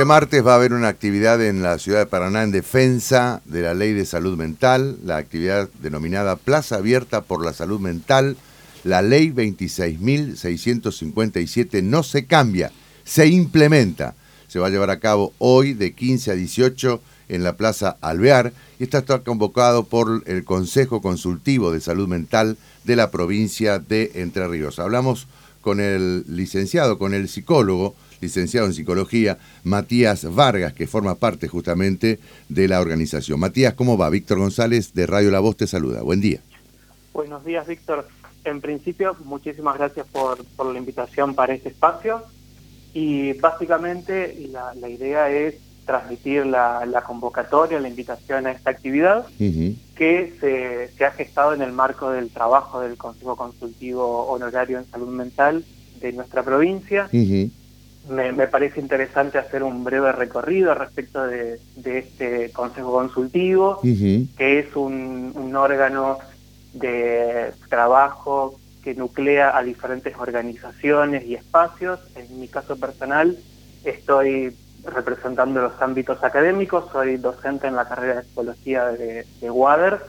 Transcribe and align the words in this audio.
Este 0.00 0.08
martes 0.08 0.46
va 0.46 0.52
a 0.52 0.54
haber 0.54 0.72
una 0.72 0.88
actividad 0.88 1.44
en 1.44 1.60
la 1.60 1.78
ciudad 1.78 1.98
de 1.98 2.06
Paraná 2.06 2.42
en 2.42 2.52
defensa 2.52 3.42
de 3.44 3.60
la 3.60 3.74
ley 3.74 3.92
de 3.92 4.06
salud 4.06 4.34
mental, 4.34 4.96
la 5.04 5.18
actividad 5.18 5.68
denominada 5.82 6.36
Plaza 6.36 6.76
Abierta 6.76 7.20
por 7.20 7.44
la 7.44 7.52
Salud 7.52 7.80
Mental. 7.80 8.38
La 8.82 9.02
ley 9.02 9.30
26.657 9.30 11.82
no 11.82 12.02
se 12.02 12.24
cambia, 12.24 12.72
se 13.04 13.26
implementa. 13.26 14.14
Se 14.48 14.58
va 14.58 14.68
a 14.68 14.70
llevar 14.70 14.88
a 14.88 15.00
cabo 15.00 15.34
hoy 15.36 15.74
de 15.74 15.92
15 15.92 16.30
a 16.30 16.34
18 16.34 17.02
en 17.28 17.44
la 17.44 17.58
Plaza 17.58 17.98
Alvear 18.00 18.54
y 18.78 18.84
está 18.84 19.02
convocado 19.02 19.84
por 19.84 20.22
el 20.24 20.44
Consejo 20.44 21.02
Consultivo 21.02 21.72
de 21.72 21.82
Salud 21.82 22.08
Mental 22.08 22.56
de 22.84 22.96
la 22.96 23.10
provincia 23.10 23.78
de 23.78 24.12
Entre 24.14 24.48
Ríos. 24.48 24.78
Hablamos 24.78 25.26
con 25.60 25.78
el 25.78 26.24
licenciado, 26.26 26.98
con 26.98 27.12
el 27.12 27.28
psicólogo, 27.28 27.94
licenciado 28.20 28.66
en 28.66 28.74
psicología, 28.74 29.38
Matías 29.64 30.32
Vargas, 30.34 30.72
que 30.72 30.86
forma 30.86 31.14
parte 31.14 31.48
justamente 31.48 32.18
de 32.48 32.68
la 32.68 32.80
organización. 32.80 33.40
Matías, 33.40 33.74
¿cómo 33.74 33.96
va? 33.96 34.10
Víctor 34.10 34.38
González 34.38 34.92
de 34.94 35.06
Radio 35.06 35.30
La 35.30 35.40
Voz 35.40 35.56
te 35.56 35.66
saluda. 35.66 36.02
Buen 36.02 36.20
día. 36.20 36.40
Buenos 37.12 37.44
días, 37.44 37.66
Víctor. 37.66 38.06
En 38.44 38.60
principio, 38.60 39.16
muchísimas 39.24 39.76
gracias 39.76 40.06
por, 40.06 40.44
por 40.56 40.72
la 40.72 40.78
invitación 40.78 41.34
para 41.34 41.54
este 41.54 41.70
espacio. 41.70 42.22
Y 42.94 43.34
básicamente 43.34 44.48
la, 44.50 44.74
la 44.74 44.88
idea 44.88 45.30
es 45.30 45.56
transmitir 45.84 46.46
la, 46.46 46.86
la, 46.86 47.02
convocatoria, 47.02 47.80
la 47.80 47.88
invitación 47.88 48.46
a 48.46 48.52
esta 48.52 48.70
actividad 48.70 49.26
que 49.38 50.32
se, 50.40 50.96
se, 50.96 51.04
ha 51.04 51.10
gestado 51.10 51.52
en 51.52 51.62
el 51.62 51.72
marco 51.72 52.10
del 52.10 52.30
trabajo 52.30 52.80
del 52.80 52.96
Consejo 52.96 53.36
Consultivo 53.36 54.26
Honorario 54.28 54.78
en 54.78 54.84
Salud 54.86 55.08
Mental 55.08 55.64
de 56.00 56.12
nuestra 56.12 56.42
provincia. 56.42 57.08
Me, 58.08 58.32
me, 58.32 58.46
parece 58.46 58.80
interesante 58.80 59.38
hacer 59.38 59.62
un 59.62 59.84
breve 59.84 60.12
recorrido 60.12 60.74
respecto 60.74 61.26
de, 61.26 61.60
de 61.76 61.98
este 61.98 62.50
Consejo 62.50 62.92
Consultivo, 62.92 63.80
que 63.82 64.58
es 64.58 64.74
un, 64.74 65.32
un 65.34 65.56
órgano 65.56 66.18
de 66.72 67.52
trabajo 67.68 68.58
que 68.82 68.94
nuclea 68.94 69.56
a 69.56 69.62
diferentes 69.62 70.16
organizaciones 70.16 71.26
y 71.26 71.34
espacios. 71.34 72.00
En 72.16 72.40
mi 72.40 72.48
caso 72.48 72.76
personal, 72.76 73.36
estoy 73.84 74.56
representando 74.84 75.60
los 75.60 75.80
ámbitos 75.80 76.22
académicos, 76.24 76.90
soy 76.92 77.16
docente 77.16 77.66
en 77.66 77.76
la 77.76 77.86
carrera 77.86 78.16
de 78.16 78.22
psicología 78.24 78.86
de, 78.86 79.26
de 79.40 79.50
WADER. 79.50 80.00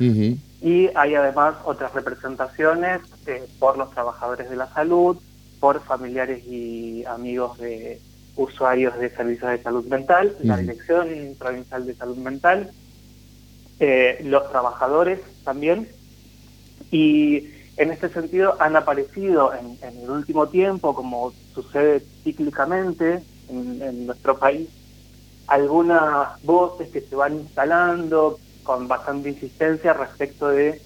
Y 0.63 0.89
hay 0.95 1.15
además 1.15 1.55
otras 1.65 1.93
representaciones 1.93 3.01
eh, 3.25 3.43
por 3.59 3.77
los 3.77 3.91
trabajadores 3.91 4.49
de 4.49 4.55
la 4.55 4.71
salud, 4.73 5.17
por 5.61 5.79
familiares 5.83 6.43
y 6.45 7.05
amigos 7.05 7.57
de 7.59 8.01
usuarios 8.35 8.97
de 8.97 9.11
servicios 9.11 9.51
de 9.51 9.61
salud 9.61 9.85
mental, 9.85 10.35
la 10.41 10.57
Dirección 10.57 11.07
Provincial 11.37 11.85
de 11.85 11.95
Salud 11.95 12.17
Mental, 12.17 12.71
eh, 13.79 14.19
los 14.23 14.49
trabajadores 14.49 15.19
también 15.43 15.87
y 16.89 17.47
en 17.77 17.91
este 17.91 18.09
sentido 18.09 18.55
han 18.59 18.75
aparecido 18.75 19.53
en, 19.53 19.77
en 19.87 20.03
el 20.03 20.09
último 20.09 20.49
tiempo, 20.49 20.95
como 20.95 21.31
sucede 21.53 22.01
cíclicamente, 22.23 23.21
en, 23.49 23.81
en, 23.81 24.07
nuestro 24.07 24.37
país 24.39 24.67
algunas 25.45 26.41
voces 26.43 26.89
que 26.89 27.01
se 27.01 27.15
van 27.15 27.35
instalando 27.35 28.39
con 28.63 28.87
bastante 28.87 29.29
insistencia 29.29 29.93
respecto 29.93 30.47
de 30.47 30.81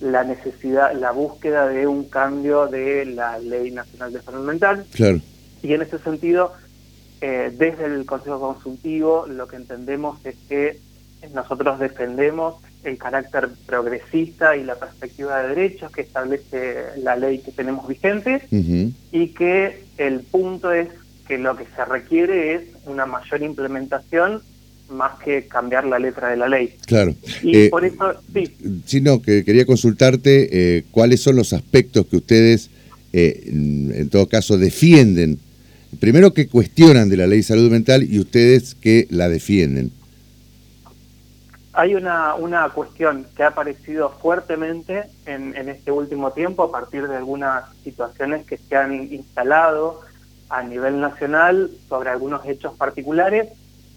la 0.00 0.24
necesidad, 0.24 0.92
la 0.94 1.12
búsqueda 1.12 1.66
de 1.68 1.86
un 1.86 2.04
cambio 2.04 2.66
de 2.66 3.06
la 3.06 3.38
Ley 3.38 3.70
Nacional 3.70 4.12
de 4.12 4.22
Salud 4.22 4.46
Mental. 4.46 4.84
Claro. 4.92 5.20
Y 5.62 5.72
en 5.72 5.82
ese 5.82 5.98
sentido, 5.98 6.52
eh, 7.20 7.52
desde 7.56 7.86
el 7.86 8.04
Consejo 8.04 8.40
Consultivo, 8.40 9.26
lo 9.26 9.48
que 9.48 9.56
entendemos 9.56 10.24
es 10.24 10.36
que 10.48 10.78
nosotros 11.34 11.78
defendemos 11.78 12.56
el 12.84 12.98
carácter 12.98 13.48
progresista 13.66 14.56
y 14.56 14.64
la 14.64 14.76
perspectiva 14.76 15.42
de 15.42 15.48
derechos 15.48 15.90
que 15.90 16.02
establece 16.02 16.84
la 16.98 17.16
ley 17.16 17.38
que 17.38 17.50
tenemos 17.50 17.88
vigente 17.88 18.42
uh 18.50 18.56
-huh. 18.56 18.92
y 19.10 19.28
que 19.28 19.84
el 19.98 20.20
punto 20.20 20.72
es 20.72 20.88
que 21.26 21.38
lo 21.38 21.56
que 21.56 21.66
se 21.74 21.84
requiere 21.84 22.54
es 22.54 22.62
una 22.84 23.06
mayor 23.06 23.42
implementación 23.42 24.42
más 24.88 25.18
que 25.18 25.46
cambiar 25.46 25.84
la 25.86 25.98
letra 25.98 26.28
de 26.28 26.36
la 26.36 26.48
ley. 26.48 26.74
Claro. 26.86 27.14
Y 27.42 27.56
eh, 27.56 27.68
por 27.70 27.84
eso, 27.84 28.14
sí. 28.32 28.56
Sí, 28.86 29.00
no, 29.00 29.20
que 29.20 29.44
quería 29.44 29.66
consultarte 29.66 30.48
eh, 30.78 30.84
cuáles 30.90 31.22
son 31.22 31.36
los 31.36 31.52
aspectos 31.52 32.06
que 32.06 32.16
ustedes, 32.16 32.70
eh, 33.12 33.42
en 33.46 34.08
todo 34.10 34.28
caso, 34.28 34.58
defienden. 34.58 35.38
Primero 36.00 36.32
que 36.32 36.48
cuestionan 36.48 37.08
de 37.08 37.16
la 37.16 37.26
ley 37.26 37.38
de 37.38 37.44
salud 37.44 37.70
mental 37.70 38.02
y 38.02 38.18
ustedes 38.18 38.74
que 38.74 39.06
la 39.10 39.28
defienden. 39.28 39.90
Hay 41.72 41.94
una, 41.94 42.34
una 42.34 42.68
cuestión 42.70 43.26
que 43.36 43.42
ha 43.42 43.48
aparecido 43.48 44.10
fuertemente 44.22 45.04
en, 45.26 45.54
en 45.56 45.68
este 45.68 45.90
último 45.90 46.32
tiempo 46.32 46.62
a 46.62 46.72
partir 46.72 47.06
de 47.06 47.16
algunas 47.16 47.64
situaciones 47.84 48.46
que 48.46 48.56
se 48.56 48.76
han 48.76 49.12
instalado 49.12 50.00
a 50.48 50.62
nivel 50.62 51.00
nacional 51.00 51.70
sobre 51.88 52.10
algunos 52.10 52.46
hechos 52.46 52.74
particulares, 52.76 53.48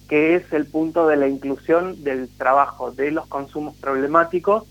que 0.09 0.35
es 0.35 0.51
el 0.51 0.65
punto 0.65 1.07
de 1.07 1.15
la 1.15 1.27
inclusión 1.27 2.03
del 2.03 2.27
trabajo 2.29 2.91
de 2.91 3.11
los 3.11 3.27
consumos 3.27 3.75
problemáticos 3.77 4.63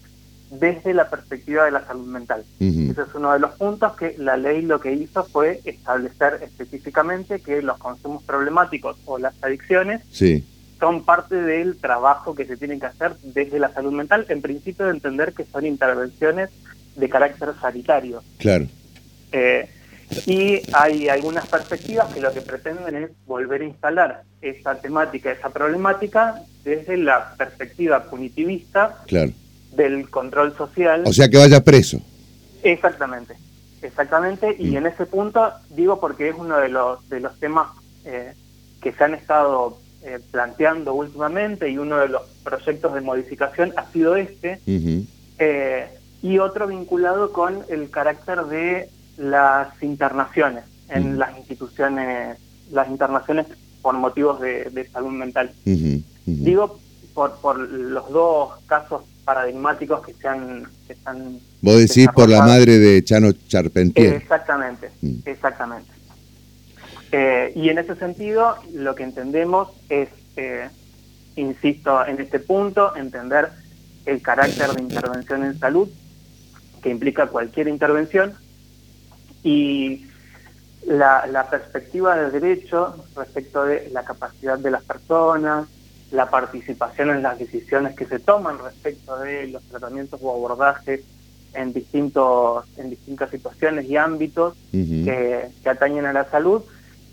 desde 0.51 0.95
la 0.95 1.09
perspectiva 1.09 1.65
de 1.65 1.71
la 1.71 1.87
salud 1.87 2.07
mental. 2.07 2.43
Uh 2.59 2.65
-huh. 2.65 2.91
Ese 2.91 3.03
es 3.03 3.15
uno 3.15 3.33
de 3.33 3.39
los 3.39 3.53
puntos 3.53 3.97
que 3.97 4.17
la 4.19 4.37
ley 4.37 4.63
lo 4.63 4.81
que 4.81 4.93
hizo 4.93 5.23
fue 5.25 5.61
establecer 5.65 6.41
específicamente 6.43 7.41
que 7.41 7.63
los 7.63 7.79
consumos 7.79 8.23
problemáticos 8.25 8.97
o 9.05 9.19
las 9.19 9.35
adicciones 9.43 10.03
sí. 10.11 10.45
son 10.81 11.05
parte 11.05 11.37
del 11.37 11.77
trabajo 11.77 12.35
que 12.35 12.45
se 12.47 12.57
tiene 12.57 12.79
que 12.81 12.87
hacer 12.87 13.17
desde 13.23 13.59
la 13.59 13.73
salud 13.73 13.93
mental, 13.93 14.27
en 14.29 14.43
principio 14.43 14.87
de 14.87 14.93
entender 14.93 15.35
que 15.35 15.45
son 15.45 15.67
intervenciones 15.67 16.51
de 16.97 17.09
carácter 17.09 17.51
sanitario. 17.61 18.23
Claro. 18.39 18.67
Eh, 19.31 19.69
y 20.27 20.63
hay 20.73 21.09
algunas 21.09 21.47
perspectivas 21.47 22.13
que 22.13 22.21
lo 22.21 22.33
que 22.33 22.41
pretenden 22.41 22.97
es 22.97 23.11
volver 23.27 23.63
a 23.63 23.65
instalar 23.65 24.23
esa 24.41 24.75
temática, 24.77 25.31
esa 25.31 25.51
problemática 25.51 26.43
desde 26.65 26.97
la 26.97 27.35
perspectiva 27.37 28.05
punitivista 28.05 28.97
claro. 29.07 29.33
del 29.75 30.09
control 30.11 30.57
social. 30.57 31.03
O 31.07 31.13
sea, 31.13 31.29
que 31.29 31.39
vaya 31.39 31.63
preso. 31.63 32.01
Exactamente, 32.63 33.35
exactamente. 33.83 34.57
Mm. 34.59 34.67
Y 34.67 34.77
en 34.77 34.87
ese 34.87 35.07
punto 35.07 35.53
digo 35.71 36.01
porque 36.01 36.31
es 36.31 36.35
uno 36.37 36.59
de 36.59 36.69
los, 36.69 37.09
de 37.09 37.21
los 37.21 37.39
temas 37.39 37.69
eh, 38.05 38.33
que 38.81 38.93
se 38.93 39.05
han 39.05 39.15
estado 39.15 39.79
eh, 40.03 40.19
planteando 40.31 40.95
últimamente 40.95 41.69
y 41.69 41.79
uno 41.79 41.99
de 41.99 42.09
los 42.09 42.23
proyectos 42.45 42.95
de 42.95 43.01
modificación 43.01 43.73
ha 43.77 43.91
sido 43.93 44.17
este. 44.17 44.61
Uh 44.67 44.71
-huh. 44.71 45.07
eh, 45.39 45.89
y 46.21 46.39
otro 46.39 46.67
vinculado 46.67 47.33
con 47.33 47.63
el 47.69 47.91
carácter 47.91 48.45
de 48.47 48.91
las 49.19 49.83
internaciones 49.83 50.65
en 50.89 51.15
uh 51.15 51.19
las 51.19 51.37
instituciones, 51.37 52.39
las 52.71 52.89
internaciones 52.89 53.47
por 53.83 53.95
motivos 53.95 54.41
de, 54.41 54.65
de 54.71 54.89
salud 54.89 55.11
mental. 55.11 55.53
Uh 55.67 55.71
-huh. 55.71 56.03
Digo 56.25 56.79
por, 57.15 57.41
por 57.41 57.59
los 57.59 58.11
dos 58.11 58.59
casos 58.67 59.03
paradigmáticos 59.25 60.07
que 60.07 60.15
se 60.15 60.29
han... 60.29 60.67
Que 60.87 60.93
están 60.95 61.41
Vos 61.61 61.77
decís 61.77 62.09
por 62.15 62.29
la 62.29 62.41
madre 62.41 62.79
de 62.79 63.03
Chano 63.05 63.33
Charpentier. 63.33 64.15
Eh, 64.15 64.17
exactamente, 64.17 64.91
exactamente. 65.25 65.91
Eh, 67.13 67.53
y 67.55 67.69
en 67.69 67.79
ese 67.79 67.95
sentido, 67.97 68.57
lo 68.73 68.95
que 68.95 69.03
entendemos 69.03 69.69
es, 69.89 70.09
eh, 70.37 70.69
insisto 71.37 72.07
en 72.07 72.21
este 72.21 72.39
punto, 72.39 72.95
entender 72.97 73.49
el 74.07 74.23
carácter 74.23 74.71
de 74.71 74.83
intervención 74.83 75.45
en 75.45 75.59
salud, 75.59 75.89
que 76.83 76.91
implica 76.91 77.27
cualquier 77.27 77.69
intervención, 77.69 78.35
y 79.43 80.07
la, 80.87 81.27
la, 81.27 81.49
perspectiva 81.49 82.17
de 82.17 82.31
derecho 82.31 83.05
respecto 83.17 83.65
de 83.65 83.91
la 83.91 84.05
capacidad 84.05 84.59
de 84.59 84.71
las 84.71 84.83
personas, 84.83 85.69
la 86.11 86.31
participación 86.31 87.11
en 87.11 87.23
las 87.23 87.39
decisiones 87.39 87.95
que 87.95 88.07
se 88.07 88.19
toman 88.19 88.59
respecto 88.59 89.19
de 89.19 89.49
los 89.49 89.63
tratamientos 89.65 90.21
o 90.23 90.31
abordajes 90.31 91.03
en 91.55 91.73
distintos 91.73 92.65
en 92.77 92.91
distintas 92.91 93.31
situaciones 93.31 93.87
y 93.87 93.97
ámbitos 93.97 94.55
uh 94.73 94.77
-huh. 94.77 95.05
que, 95.05 95.49
que, 95.63 95.69
atañen 95.69 96.07
a 96.07 96.13
la 96.13 96.25
salud. 96.31 96.63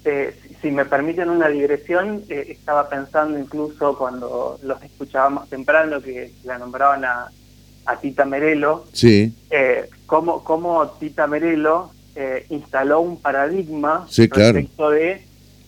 Eh, 0.03 0.35
si 0.61 0.71
me 0.71 0.85
permiten 0.85 1.29
una 1.29 1.47
digresión, 1.47 2.23
eh, 2.29 2.47
estaba 2.49 2.89
pensando 2.89 3.39
incluso 3.39 3.97
cuando 3.97 4.59
los 4.61 4.81
escuchábamos 4.83 5.49
temprano 5.49 6.01
que 6.01 6.31
la 6.43 6.57
nombraban 6.57 7.03
a, 7.05 7.31
a 7.85 7.99
Tita 7.99 8.25
Merelo, 8.25 8.85
sí. 8.93 9.33
eh, 9.49 9.89
cómo, 10.05 10.43
cómo 10.43 10.87
Tita 10.99 11.27
Merelo 11.27 11.91
eh, 12.15 12.45
instaló 12.49 13.01
un 13.01 13.21
paradigma 13.21 14.05
sí, 14.09 14.27
respecto 14.27 14.89
de 14.89 15.21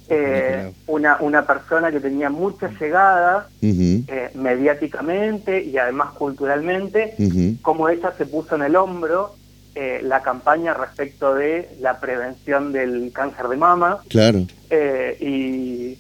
eh, 0.09 0.71
una, 0.88 1.17
una 1.19 1.45
persona 1.45 1.91
que 1.91 1.99
tenía 1.99 2.29
mucha 2.29 2.69
llegada 2.79 3.49
uh 3.61 3.65
-huh. 3.65 4.05
eh, 4.07 4.31
mediáticamente 4.35 5.61
y 5.63 5.77
además 5.77 6.13
culturalmente, 6.13 7.15
uh 7.17 7.23
-huh. 7.23 7.61
como 7.61 7.89
ella 7.89 8.13
se 8.17 8.25
puso 8.25 8.55
en 8.55 8.63
el 8.63 8.75
hombro 8.75 9.35
eh, 9.79 9.99
la 10.01 10.23
campaña 10.23 10.73
respecto 10.73 11.35
de 11.35 11.69
la 11.81 11.99
prevención 11.99 12.71
del 12.71 13.11
cáncer 13.13 13.47
de 13.47 13.57
mama. 13.57 14.00
Claro. 14.07 14.39
Eh, 14.71 15.17
y 15.19 15.97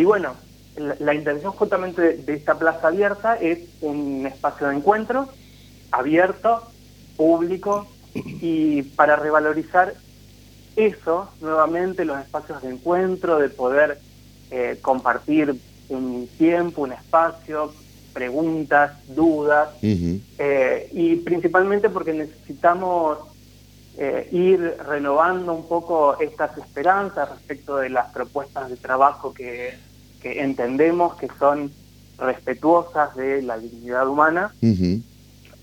Y 0.00 0.04
bueno, 0.04 0.34
la, 1.00 1.14
intención 1.14 1.52
justamente 1.52 2.18
de, 2.18 2.34
esta 2.34 2.58
plaza 2.58 2.88
abierta 2.88 3.34
es 3.34 3.60
un 3.80 4.26
espacio 4.26 4.68
de 4.68 4.76
encuentro 4.76 5.28
abierto, 5.90 6.62
público, 7.16 7.88
y 8.40 8.82
para 8.82 9.16
revalorizar 9.16 9.94
eso, 10.76 11.30
nuevamente 11.40 12.04
los 12.04 12.18
espacios 12.20 12.62
de 12.62 12.70
encuentro, 12.70 13.38
de 13.38 13.48
poder 13.48 13.98
eh, 14.50 14.78
compartir 14.82 15.54
un 15.88 16.28
tiempo, 16.38 16.82
un 16.82 16.92
espacio, 16.92 17.72
preguntas, 18.12 18.92
dudas, 19.08 19.70
eh, 19.82 20.88
y 20.92 21.16
principalmente 21.16 21.90
porque 21.90 22.12
necesitamos 22.12 23.18
eh, 23.98 24.28
ir 24.32 24.76
renovando 24.86 25.54
un 25.54 25.66
poco 25.66 26.18
estas 26.20 26.56
esperanzas 26.58 27.30
respecto 27.30 27.76
de 27.76 27.90
las 27.90 28.12
propuestas 28.12 28.68
de 28.70 28.76
trabajo 28.76 29.32
que, 29.32 29.74
entendemos 30.22 31.14
que 31.14 31.28
son 31.38 31.70
respetuosas 32.18 33.14
de 33.14 33.42
la 33.42 33.58
dignidad 33.58 34.08
humana. 34.08 34.52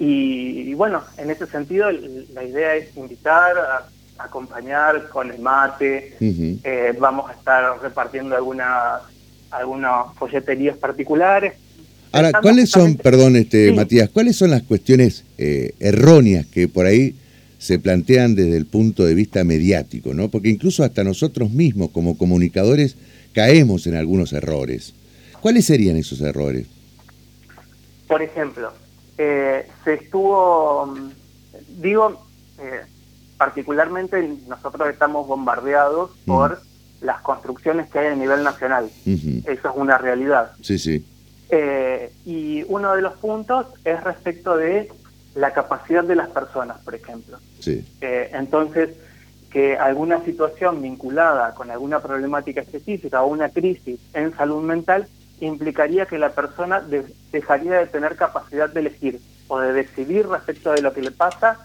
Y, 0.05 0.73
bueno, 0.73 1.01
en 1.17 1.29
ese 1.29 1.47
sentido 1.47 1.89
la 1.91 2.43
idea 2.43 2.75
es 2.75 2.95
invitar 2.97 3.57
a 3.57 3.87
acompañar 4.17 5.09
con 5.09 5.31
el 5.31 5.39
mate, 5.39 6.15
eh, 6.19 6.93
vamos 6.99 7.29
a 7.29 7.33
estar 7.33 7.81
repartiendo 7.81 8.35
algunas 8.35 9.01
algunas 9.49 10.13
folleterías 10.15 10.75
particulares. 10.77 11.53
Ahora, 12.11 12.31
¿cuáles 12.41 12.69
son, 12.69 12.95
perdón, 12.95 13.35
este 13.35 13.71
Matías, 13.71 14.09
cuáles 14.09 14.35
son 14.35 14.51
las 14.51 14.63
cuestiones 14.63 15.23
eh, 15.37 15.73
erróneas 15.79 16.45
que 16.47 16.67
por 16.67 16.85
ahí 16.85 17.15
se 17.57 17.79
plantean 17.79 18.35
desde 18.35 18.57
el 18.57 18.65
punto 18.65 19.05
de 19.05 19.15
vista 19.15 19.43
mediático, 19.43 20.13
¿no? 20.13 20.29
Porque 20.29 20.49
incluso 20.49 20.83
hasta 20.83 21.03
nosotros 21.03 21.51
mismos 21.51 21.91
como 21.91 22.17
comunicadores 22.17 22.97
caemos 23.33 23.87
en 23.87 23.95
algunos 23.95 24.33
errores. 24.33 24.93
¿Cuáles 25.39 25.65
serían 25.65 25.95
esos 25.97 26.19
errores? 26.21 26.67
Por 28.07 28.21
ejemplo, 28.21 28.71
eh, 29.17 29.67
se 29.83 29.93
estuvo, 29.95 30.95
digo, 31.79 32.25
eh, 32.59 32.81
particularmente 33.37 34.37
nosotros 34.47 34.89
estamos 34.89 35.27
bombardeados 35.27 36.11
por 36.25 36.61
las 37.01 37.21
construcciones 37.21 37.89
que 37.89 37.99
hay 37.99 38.07
a 38.07 38.15
nivel 38.15 38.43
nacional. 38.43 38.89
Eso 39.05 39.69
es 39.69 39.75
una 39.75 39.97
realidad. 39.97 40.53
Sí, 40.61 40.79
sí. 40.79 41.05
Eh, 41.49 42.11
y 42.25 42.63
uno 42.67 42.95
de 42.95 43.01
los 43.01 43.13
puntos 43.13 43.67
es 43.83 44.03
respecto 44.03 44.57
de 44.57 44.89
la 45.35 45.51
capacidad 45.51 46.03
de 46.03 46.15
las 46.15 46.29
personas, 46.29 46.79
por 46.79 46.95
ejemplo. 46.95 47.37
Sí. 47.59 47.85
Eh, 48.01 48.31
entonces, 48.33 48.91
que 49.51 49.77
alguna 49.77 50.23
situación 50.23 50.81
vinculada 50.81 51.53
con 51.53 51.69
alguna 51.69 51.99
problemática 51.99 52.61
específica 52.61 53.21
o 53.21 53.27
una 53.27 53.49
crisis 53.49 53.99
en 54.13 54.35
salud 54.35 54.63
mental 54.63 55.07
implicaría 55.45 56.05
que 56.05 56.17
la 56.17 56.29
persona 56.29 56.81
dejaría 57.31 57.79
de 57.79 57.87
tener 57.87 58.15
capacidad 58.15 58.69
de 58.69 58.79
elegir 58.79 59.19
o 59.47 59.59
de 59.59 59.73
decidir 59.73 60.27
respecto 60.27 60.71
de 60.71 60.81
lo 60.81 60.93
que 60.93 61.01
le 61.01 61.11
pasa 61.11 61.59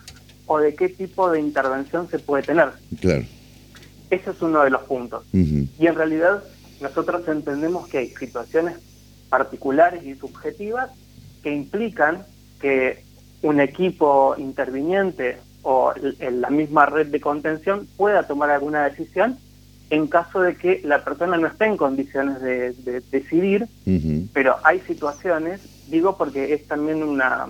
o 0.46 0.58
de 0.58 0.74
qué 0.74 0.88
tipo 0.88 1.30
de 1.30 1.40
intervención 1.40 2.08
se 2.08 2.18
puede 2.18 2.42
tener. 2.42 2.70
Claro. 3.00 3.24
Ese 4.10 4.30
es 4.30 4.42
uno 4.42 4.62
de 4.62 4.70
los 4.70 4.82
puntos. 4.82 5.24
Y 5.32 5.86
en 5.86 5.94
realidad 5.94 6.42
nosotros 6.80 7.26
entendemos 7.28 7.88
que 7.88 7.98
hay 7.98 8.08
situaciones 8.08 8.76
particulares 9.28 10.02
y 10.04 10.14
subjetivas 10.14 10.90
que 11.42 11.54
implican 11.54 12.24
que 12.60 13.04
un 13.42 13.60
equipo 13.60 14.34
interviniente 14.38 15.38
o 15.62 15.92
la 16.30 16.50
misma 16.50 16.86
red 16.86 17.08
de 17.08 17.20
contención 17.20 17.86
pueda 17.96 18.26
tomar 18.26 18.50
alguna 18.50 18.84
decisión 18.84 19.38
en 19.90 20.06
caso 20.06 20.40
de 20.40 20.56
que 20.56 20.80
la 20.84 21.04
persona 21.04 21.36
no 21.36 21.46
esté 21.46 21.66
en 21.66 21.76
condiciones 21.76 22.40
de, 22.42 23.00
decidir, 23.10 23.66
pero 24.32 24.56
hay 24.64 24.80
situaciones, 24.80 25.60
digo 25.88 26.16
porque 26.16 26.52
es 26.52 26.66
también 26.66 27.02
una, 27.02 27.46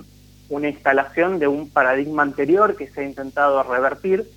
una 0.48 0.68
instalación 0.68 1.38
de 1.38 1.48
un 1.48 1.68
paradigma 1.68 2.22
anterior 2.22 2.76
que 2.76 2.88
se 2.88 3.00
ha 3.00 3.04
intentado 3.04 3.62
revertir, 3.64 4.30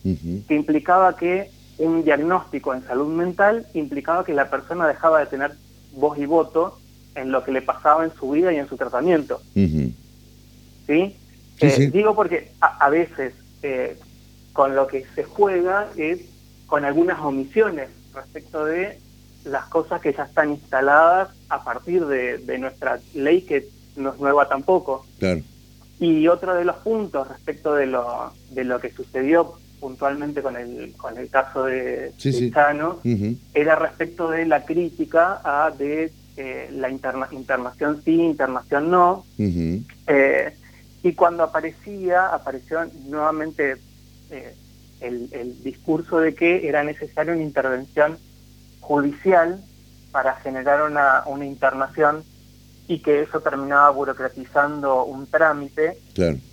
que 0.48 0.56
implicaba 0.56 1.16
que 1.16 1.50
un 1.78 2.04
diagnóstico 2.04 2.74
en 2.74 2.84
salud 2.84 3.08
mental 3.14 3.66
implicaba 3.74 4.26
que 4.26 4.34
la 4.34 4.50
persona 4.50 4.88
dejaba 4.88 5.20
de 5.20 5.26
tener 5.28 5.52
voz 5.94 6.18
y 6.18 6.26
voto 6.26 6.80
en 7.16 7.32
lo 7.32 7.44
que 7.44 7.52
le 7.52 7.62
pasaba 7.62 8.04
en 8.06 8.14
su 8.14 8.32
vida 8.32 8.54
y 8.54 8.58
en 8.58 8.68
su 8.68 8.78
tratamiento. 8.78 9.42
¿Sí? 9.54 11.16
Eh, 11.60 11.90
digo 11.94 12.16
porque 12.16 12.52
a, 12.60 12.90
veces 12.90 13.34
eh, 13.62 13.98
con 14.54 14.76
lo 14.76 14.88
que 14.88 15.06
se 15.16 15.24
juega 15.24 15.90
es 15.96 16.20
con 16.72 16.86
algunas 16.86 17.20
omisiones 17.20 17.90
respecto 18.14 18.64
de 18.64 18.98
las 19.44 19.66
cosas 19.66 20.00
que 20.00 20.14
ya 20.14 20.24
están 20.24 20.52
instaladas 20.52 21.28
a 21.50 21.66
partir 21.66 22.06
de, 22.06 22.38
de 22.38 22.58
nuestra 22.60 22.98
ley 23.14 23.42
que 23.42 23.68
no 23.98 24.14
es 24.14 24.20
nueva 24.22 24.48
tampoco. 24.48 25.06
Claro. 25.20 25.42
Y 26.00 26.30
otro 26.30 26.56
de 26.56 26.64
los 26.64 26.78
puntos 26.78 27.28
respecto 27.28 27.76
de 27.76 27.88
lo, 27.88 28.32
de 28.52 28.64
lo 28.64 28.80
que 28.80 28.90
sucedió 28.90 29.56
puntualmente 29.82 30.42
con 30.42 30.56
el, 30.56 30.94
con 30.96 31.18
el 31.18 31.30
caso 31.30 31.66
de, 31.66 32.14
Chano, 32.54 33.02
era 33.54 33.76
respecto 33.76 34.30
de 34.30 34.46
la 34.46 34.64
crítica 34.64 35.42
a 35.44 35.72
de 35.72 36.10
eh, 36.38 36.70
la 36.72 36.90
internación 36.90 38.02
sí, 38.06 38.14
internación 38.14 38.90
no. 38.90 39.26
Eh, 39.38 40.54
y 41.04 41.12
cuando 41.16 41.44
aparecía, 41.44 42.28
apareció 42.28 42.80
nuevamente 43.10 43.76
eh, 44.30 44.56
el, 45.02 45.30
el 45.32 45.64
discurso 45.64 46.20
de 46.20 46.34
que 46.36 46.68
era 46.68 46.84
necesaria 46.84 47.34
una 47.34 47.44
intervención 47.44 48.18
judicial 48.80 49.62
para 50.12 50.36
generar 50.36 50.84
una, 50.84 51.24
una 51.26 51.46
internación 51.46 52.24
y 52.88 53.00
que 53.00 53.22
eso 53.22 53.40
terminaba 53.40 53.90
burocratizando 53.92 55.06
un 55.06 55.28
trámite, 55.28 55.98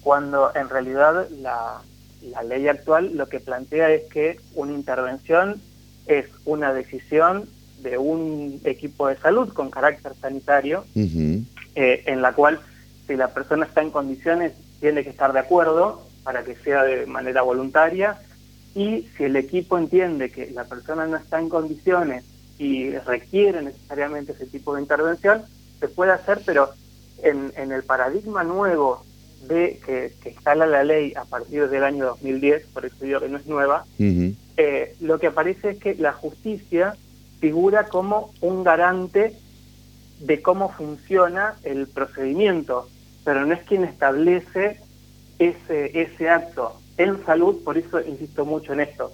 cuando 0.02 0.54
en 0.54 0.68
realidad 0.68 1.28
la, 1.40 1.80
la 2.22 2.42
ley 2.42 2.68
actual 2.68 3.16
lo 3.16 3.28
que 3.28 3.40
plantea 3.40 3.90
es 3.90 4.04
que 4.04 4.38
una 4.54 4.72
intervención 4.72 5.60
es 6.06 6.26
una 6.44 6.72
decisión 6.72 7.48
de 7.82 7.98
un 7.98 8.60
equipo 8.64 9.08
de 9.08 9.16
salud 9.16 9.52
con 9.52 9.70
carácter 9.70 10.12
sanitario, 10.20 10.84
eh, 10.94 12.02
en 12.06 12.22
la 12.22 12.32
cual 12.32 12.60
si 13.06 13.16
la 13.16 13.28
persona 13.34 13.66
está 13.66 13.82
en 13.82 13.90
condiciones 13.90 14.52
tiene 14.80 15.02
que 15.02 15.10
estar 15.10 15.32
de 15.32 15.40
acuerdo 15.40 16.06
para 16.22 16.44
que 16.44 16.54
sea 16.56 16.84
de 16.84 17.06
manera 17.06 17.42
voluntaria 17.42 18.18
y 18.78 19.08
si 19.16 19.24
el 19.24 19.34
equipo 19.34 19.76
entiende 19.76 20.30
que 20.30 20.52
la 20.52 20.62
persona 20.62 21.04
no 21.04 21.16
está 21.16 21.40
en 21.40 21.48
condiciones 21.48 22.24
y 22.58 22.90
requiere 22.90 23.60
necesariamente 23.60 24.32
ese 24.32 24.46
tipo 24.46 24.72
de 24.72 24.82
intervención, 24.82 25.42
se 25.80 25.88
puede 25.88 26.12
hacer, 26.12 26.42
pero 26.46 26.70
en, 27.24 27.52
en 27.56 27.72
el 27.72 27.82
paradigma 27.82 28.44
nuevo 28.44 29.02
de 29.48 29.80
que, 29.84 30.12
que, 30.22 30.30
instala 30.30 30.64
la 30.64 30.84
ley 30.84 31.12
a 31.16 31.24
partir 31.24 31.68
del 31.68 31.82
año 31.82 32.04
2010, 32.06 32.66
por 32.68 32.86
eso 32.86 32.94
digo 33.00 33.18
que 33.18 33.28
no 33.28 33.38
es 33.38 33.46
nueva, 33.46 33.84
eh, 33.98 34.94
lo 35.00 35.18
que 35.18 35.26
aparece 35.26 35.70
es 35.70 35.78
que 35.78 35.96
la 35.96 36.12
justicia 36.12 36.94
figura 37.40 37.88
como 37.88 38.32
un 38.40 38.62
garante 38.62 39.34
de 40.20 40.40
cómo 40.40 40.68
funciona 40.70 41.56
el 41.64 41.88
procedimiento, 41.88 42.88
pero 43.24 43.44
no 43.44 43.54
es 43.54 43.62
quien 43.64 43.82
establece 43.82 44.78
ese, 45.40 46.00
ese 46.00 46.28
acto 46.28 46.78
en 46.98 47.24
salud, 47.24 47.56
por 47.64 47.78
eso 47.78 48.00
insisto 48.06 48.44
mucho 48.44 48.72
en 48.72 48.80
esto, 48.80 49.12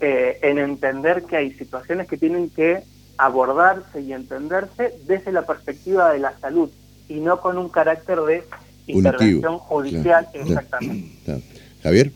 eh, 0.00 0.38
en 0.42 0.58
entender 0.58 1.22
que 1.22 1.36
hay 1.36 1.52
situaciones 1.52 2.08
que 2.08 2.16
tienen 2.16 2.50
que 2.50 2.82
abordarse 3.16 4.00
y 4.00 4.12
entenderse 4.12 4.94
desde 5.06 5.32
la 5.32 5.46
perspectiva 5.46 6.12
de 6.12 6.18
la 6.18 6.38
salud 6.40 6.70
y 7.08 7.14
no 7.14 7.40
con 7.40 7.58
un 7.58 7.68
carácter 7.68 8.20
de 8.20 8.42
intervención 8.86 9.58
judicial. 9.58 10.26
exactamente. 10.34 11.08
Javier. 11.82 12.12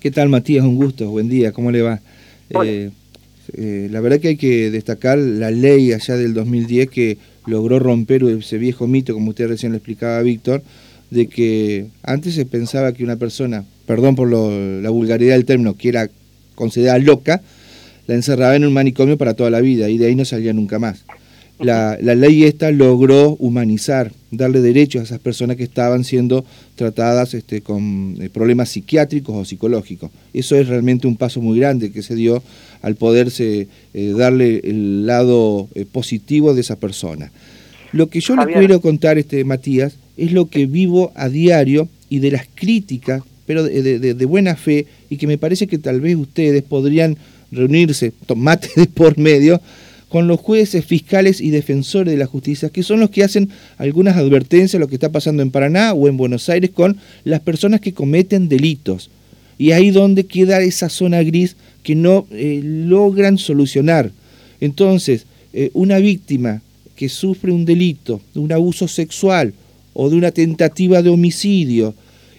¿Qué 0.00 0.10
tal, 0.10 0.28
Matías? 0.28 0.64
Un 0.64 0.76
gusto, 0.76 1.10
buen 1.10 1.28
día, 1.28 1.52
¿cómo 1.52 1.70
le 1.72 1.82
va? 1.82 2.00
Eh, 2.50 2.90
eh, 3.54 3.88
la 3.90 4.00
verdad 4.00 4.20
que 4.20 4.28
hay 4.28 4.36
que 4.36 4.70
destacar 4.70 5.18
la 5.18 5.50
ley 5.50 5.92
allá 5.92 6.16
del 6.16 6.34
2010 6.34 6.88
que 6.88 7.18
logró 7.46 7.78
romper 7.78 8.22
ese 8.24 8.58
viejo 8.58 8.86
mito, 8.86 9.14
como 9.14 9.30
usted 9.30 9.48
recién 9.48 9.72
le 9.72 9.78
explicaba 9.78 10.22
Víctor, 10.22 10.62
de 11.10 11.26
que 11.28 11.86
antes 12.02 12.34
se 12.34 12.46
pensaba 12.46 12.92
que 12.92 13.02
una 13.02 13.16
persona, 13.16 13.64
perdón 13.88 14.14
por 14.14 14.30
la 14.30 14.90
vulgaridad 14.90 15.34
del 15.34 15.44
término, 15.44 15.76
que 15.76 15.88
era 15.88 16.08
considerada 16.54 17.00
loca, 17.00 17.42
la 18.06 18.14
encerraba 18.14 18.54
en 18.54 18.64
un 18.64 18.72
manicomio 18.72 19.18
para 19.18 19.34
toda 19.34 19.50
la 19.50 19.60
vida 19.60 19.88
y 19.88 19.98
de 19.98 20.06
ahí 20.06 20.14
no 20.14 20.24
salía 20.24 20.52
nunca 20.52 20.78
más 20.78 21.04
la, 21.64 21.96
ley 22.14 22.44
esta 22.44 22.70
logró 22.70 23.36
humanizar, 23.38 24.12
darle 24.30 24.60
derechos 24.60 25.00
a 25.00 25.04
esas 25.04 25.18
personas 25.18 25.56
que 25.56 25.64
estaban 25.64 26.04
siendo 26.04 26.44
tratadas 26.76 27.34
este, 27.34 27.62
con 27.62 28.16
eh, 28.20 28.28
problemas 28.28 28.68
psiquiátricos 28.70 29.34
o 29.34 29.44
psicológicos. 29.44 30.10
Eso 30.32 30.56
es 30.56 30.68
realmente 30.68 31.06
un 31.06 31.16
paso 31.16 31.40
muy 31.40 31.58
grande 31.58 31.90
que 31.90 32.02
se 32.02 32.14
dio 32.14 32.42
al 32.82 32.94
poderse 32.94 33.66
eh, 33.94 34.14
darle 34.16 34.60
el 34.64 35.06
lado 35.06 35.68
eh, 35.74 35.84
positivo 35.90 36.54
de 36.54 36.60
esa 36.60 36.76
persona. 36.76 37.32
Lo 37.92 38.08
que 38.08 38.20
yo 38.20 38.36
le 38.36 38.52
quiero 38.52 38.80
contar, 38.80 39.18
este, 39.18 39.44
Matías, 39.44 39.94
es 40.16 40.32
lo 40.32 40.48
que 40.48 40.66
vivo 40.66 41.10
a 41.14 41.28
diario 41.28 41.88
y 42.10 42.18
de 42.18 42.30
las 42.30 42.46
críticas, 42.54 43.22
pero 43.48 43.64
de, 43.64 44.24
buena 44.26 44.56
fe, 44.56 44.84
y 45.08 45.16
que 45.16 45.26
me 45.26 45.38
parece 45.38 45.66
que 45.66 45.78
tal 45.78 46.02
vez 46.02 46.16
ustedes 46.16 46.62
podrían 46.62 47.16
reunirse, 47.50 48.12
tomate 48.26 48.68
de 48.76 48.86
por 48.86 49.16
medio, 49.16 49.58
con 50.10 50.28
los 50.28 50.38
jueces, 50.38 50.84
fiscales 50.84 51.40
y 51.40 51.48
defensores 51.48 52.12
de 52.12 52.18
la 52.18 52.26
justicia, 52.26 52.68
que 52.68 52.82
son 52.82 53.00
los 53.00 53.08
que 53.08 53.24
hacen 53.24 53.48
algunas 53.78 54.18
advertencias 54.18 54.72
de 54.72 54.80
lo 54.80 54.88
que 54.88 54.96
está 54.96 55.10
pasando 55.10 55.42
en 55.42 55.50
Paraná 55.50 55.94
o 55.94 56.08
en 56.08 56.18
Buenos 56.18 56.50
Aires 56.50 56.70
con 56.74 56.98
las 57.24 57.40
personas 57.40 57.80
que 57.80 57.94
cometen 57.94 58.50
delitos. 58.50 59.08
Y 59.56 59.72
ahí 59.72 59.90
donde 59.90 60.24
queda 60.24 60.60
esa 60.60 60.90
zona 60.90 61.22
gris 61.22 61.56
que 61.82 61.94
no 61.94 62.26
eh, 62.30 62.60
logran 62.62 63.38
solucionar. 63.38 64.10
Entonces, 64.60 65.24
eh, 65.54 65.70
una 65.72 66.00
víctima 66.00 66.60
que 66.96 67.08
sufre 67.08 67.50
un 67.50 67.64
delito, 67.64 68.20
un 68.34 68.52
abuso 68.52 68.88
sexual 68.88 69.54
o 69.94 70.10
de 70.10 70.16
una 70.16 70.32
tentativa 70.32 71.00
de 71.00 71.08
homicidio 71.08 71.94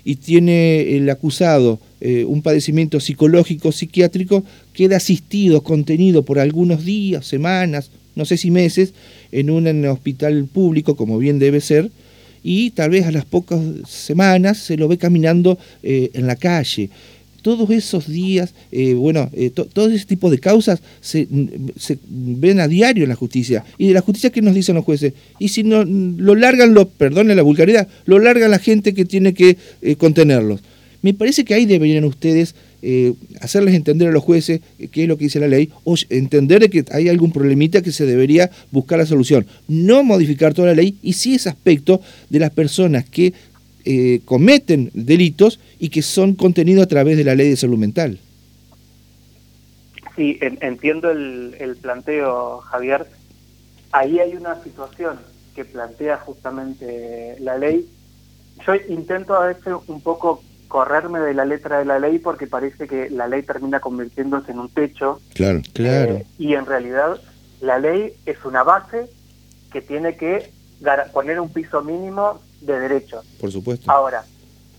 y 0.09 0.15
tiene 0.15 0.97
el 0.97 1.07
acusado 1.11 1.79
eh, 2.01 2.25
un 2.25 2.41
padecimiento 2.41 2.99
psicológico, 2.99 3.71
psiquiátrico, 3.71 4.43
queda 4.73 4.97
asistido, 4.97 5.61
contenido 5.61 6.23
por 6.23 6.39
algunos 6.39 6.83
días, 6.83 7.27
semanas, 7.27 7.91
no 8.15 8.25
sé 8.25 8.35
si 8.35 8.49
meses, 8.49 8.95
en 9.31 9.51
un 9.51 9.85
hospital 9.85 10.47
público, 10.51 10.95
como 10.95 11.19
bien 11.19 11.37
debe 11.37 11.61
ser, 11.61 11.91
y 12.41 12.71
tal 12.71 12.89
vez 12.89 13.05
a 13.05 13.11
las 13.11 13.25
pocas 13.25 13.59
semanas 13.87 14.57
se 14.57 14.77
lo 14.77 14.87
ve 14.87 14.97
caminando 14.97 15.59
eh, 15.83 16.09
en 16.15 16.25
la 16.25 16.37
calle. 16.37 16.89
Todos 17.41 17.69
esos 17.69 18.07
días, 18.07 18.53
eh, 18.71 18.93
bueno, 18.93 19.29
todo 19.73 19.89
ese 19.89 20.05
tipo 20.05 20.29
de 20.29 20.39
causas 20.39 20.81
se, 21.01 21.27
ven 22.07 22.59
a 22.59 22.67
diario 22.67 23.03
en 23.03 23.09
la 23.09 23.15
justicia. 23.15 23.63
Y 23.77 23.87
de 23.87 23.93
la 23.93 24.01
justicia, 24.01 24.29
¿qué 24.29 24.41
nos 24.41 24.55
dicen 24.55 24.75
los 24.75 24.85
jueces? 24.85 25.13
Y 25.39 25.49
si 25.49 25.63
no, 25.63 25.83
lo 25.83 26.35
largan, 26.35 26.73
lo, 26.73 26.87
perdone 26.87 27.35
la 27.35 27.43
vulgaridad, 27.43 27.87
lo 28.05 28.19
larga 28.19 28.47
la 28.47 28.59
gente 28.59 28.93
que 28.93 29.05
tiene 29.05 29.33
que 29.33 29.57
contenerlos. 29.97 30.61
Me 31.01 31.13
parece 31.13 31.45
que 31.45 31.53
ahí 31.53 31.65
deberían 31.65 32.03
ustedes 32.03 32.55
eh, 32.81 33.13
hacerles 33.41 33.75
entender 33.75 34.07
a 34.07 34.11
los 34.11 34.23
jueces 34.23 34.61
qué 34.91 35.03
es 35.03 35.07
lo 35.09 35.17
que 35.17 35.25
dice 35.25 35.39
la 35.41 35.49
ley 35.49 35.69
o 35.83 35.95
entender 36.09 36.69
que 36.69 36.85
hay 36.91 37.09
algún 37.09 37.33
problemita 37.33 37.81
que 37.81 37.91
se 37.91 38.05
debería 38.05 38.49
buscar 38.71 38.99
la 38.99 39.05
solución. 39.05 39.45
No 39.67 40.03
modificar 40.03 40.53
toda 40.53 40.69
la 40.69 40.75
ley 40.75 40.95
y 41.01 41.13
sí 41.13 41.35
ese 41.35 41.49
aspecto 41.49 42.01
de 42.29 42.39
las 42.39 42.51
personas 42.51 43.03
que 43.03 43.33
eh, 43.91 44.21
cometen 44.23 44.91
delitos 44.93 45.59
y 45.79 45.89
que 45.89 46.03
son 46.03 46.35
contenidos 46.35 46.83
a 46.83 46.87
través 46.87 47.17
de 47.17 47.23
la 47.23 47.33
ley 47.33 47.49
de 47.49 47.57
salud 47.57 47.79
mental. 47.79 48.19
Sí, 50.15 50.37
entiendo 50.39 51.09
el, 51.09 51.55
el 51.59 51.75
planteo, 51.75 52.59
Javier. 52.59 53.07
Ahí 53.91 54.19
hay 54.19 54.35
una 54.35 54.61
situación 54.61 55.17
que 55.55 55.65
plantea 55.65 56.17
justamente 56.17 57.35
la 57.39 57.57
ley. 57.57 57.89
Yo 58.67 58.73
intento 58.89 59.33
a 59.33 59.47
veces 59.47 59.73
un 59.87 60.01
poco 60.01 60.43
correrme 60.67 61.19
de 61.21 61.33
la 61.33 61.45
letra 61.45 61.79
de 61.79 61.85
la 61.85 61.97
ley 61.97 62.19
porque 62.19 62.45
parece 62.45 62.87
que 62.87 63.09
la 63.09 63.27
ley 63.27 63.41
termina 63.41 63.79
convirtiéndose 63.79 64.51
en 64.51 64.59
un 64.59 64.69
techo. 64.69 65.19
Claro, 65.33 65.63
claro. 65.73 66.17
Eh, 66.17 66.25
y 66.37 66.53
en 66.53 66.67
realidad 66.67 67.19
la 67.59 67.79
ley 67.79 68.13
es 68.27 68.37
una 68.45 68.61
base 68.61 69.09
que 69.71 69.81
tiene 69.81 70.15
que 70.15 70.51
poner 71.11 71.39
un 71.39 71.49
piso 71.49 71.81
mínimo 71.81 72.39
de 72.61 72.79
derechos. 72.79 73.25
Por 73.39 73.51
supuesto. 73.51 73.91
Ahora, 73.91 74.23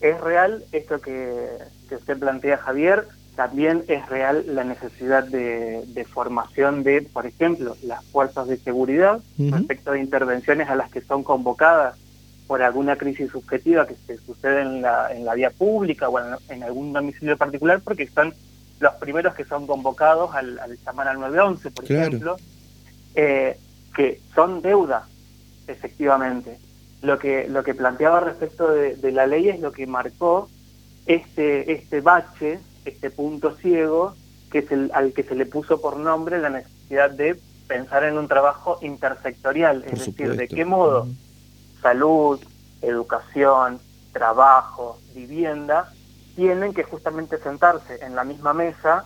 es 0.01 0.21
real 0.21 0.65
esto 0.73 1.01
que, 1.01 1.49
que 1.89 1.97
usted 1.97 2.19
plantea, 2.19 2.57
Javier, 2.59 3.07
también 3.41 3.85
es 3.89 4.07
real 4.09 4.45
la 4.49 4.65
necesidad 4.65 5.25
de, 5.25 6.07
formación 6.13 6.83
de, 6.83 7.01
por 7.01 7.25
ejemplo, 7.25 7.75
las 7.83 8.05
fuerzas 8.05 8.49
de 8.49 8.59
seguridad 8.59 9.21
respecto 9.39 9.93
de 9.93 10.01
intervenciones 10.01 10.69
a 10.69 10.75
las 10.75 10.91
que 10.91 11.01
son 11.01 11.23
convocadas 11.25 11.97
por 12.47 12.63
alguna 12.63 12.97
crisis 12.97 13.31
subjetiva 13.31 13.87
que 13.87 13.95
se 14.07 14.19
sucede 14.19 14.61
en 14.61 14.83
la, 14.83 15.11
en 15.15 15.25
la 15.25 15.35
vía 15.35 15.49
pública 15.49 16.11
o 16.11 16.21
en, 16.51 16.63
algún 16.63 16.93
domicilio 16.93 17.37
particular, 17.39 17.81
porque 17.83 18.03
están 18.03 18.35
los 18.79 18.93
primeros 18.97 19.35
que 19.35 19.47
son 19.47 19.67
convocados 19.67 20.35
al, 20.35 20.59
al 20.59 20.77
llamar 20.85 21.09
al 21.09 21.21
911, 21.21 21.71
por 21.71 21.85
ejemplo, 21.85 22.37
eh, 23.15 23.57
que 23.95 24.21
son 24.35 24.61
deuda, 24.61 25.07
efectivamente. 25.67 26.59
Lo 27.03 27.19
que, 27.19 27.49
lo 27.49 27.63
que 27.63 27.75
planteaba 27.75 28.21
respecto 28.21 28.69
de, 28.71 29.13
la 29.13 29.27
ley 29.27 29.49
es 29.49 29.61
lo 29.61 29.73
que 29.73 29.87
marcó 29.87 30.49
este, 31.07 31.73
este 31.73 32.01
bache, 32.01 32.61
este 32.85 33.11
punto 33.11 33.57
ciego, 33.57 34.15
que 34.51 34.59
es 34.59 34.71
el, 34.71 34.91
al 34.93 35.13
que 35.13 35.23
se 35.23 35.35
le 35.35 35.47
puso 35.47 35.81
por 35.81 35.97
nombre 35.97 36.39
la 36.39 36.51
necesidad 36.51 37.11
de 37.11 37.41
pensar 37.67 38.05
en 38.05 38.19
un 38.19 38.29
trabajo 38.29 38.79
intersectorial, 38.83 39.85
es 39.85 40.07
decir, 40.07 40.37
de 40.37 40.49
qué 40.49 40.65
modo 40.65 41.07
salud, 41.81 42.41
educación, 42.83 43.81
trabajo, 44.13 44.99
vivienda, 45.15 45.93
tienen 46.37 46.75
que 46.75 46.83
justamente 46.83 47.39
sentarse 47.39 48.05
en 48.05 48.15
la 48.15 48.25
misma 48.25 48.53
mesa 48.53 49.05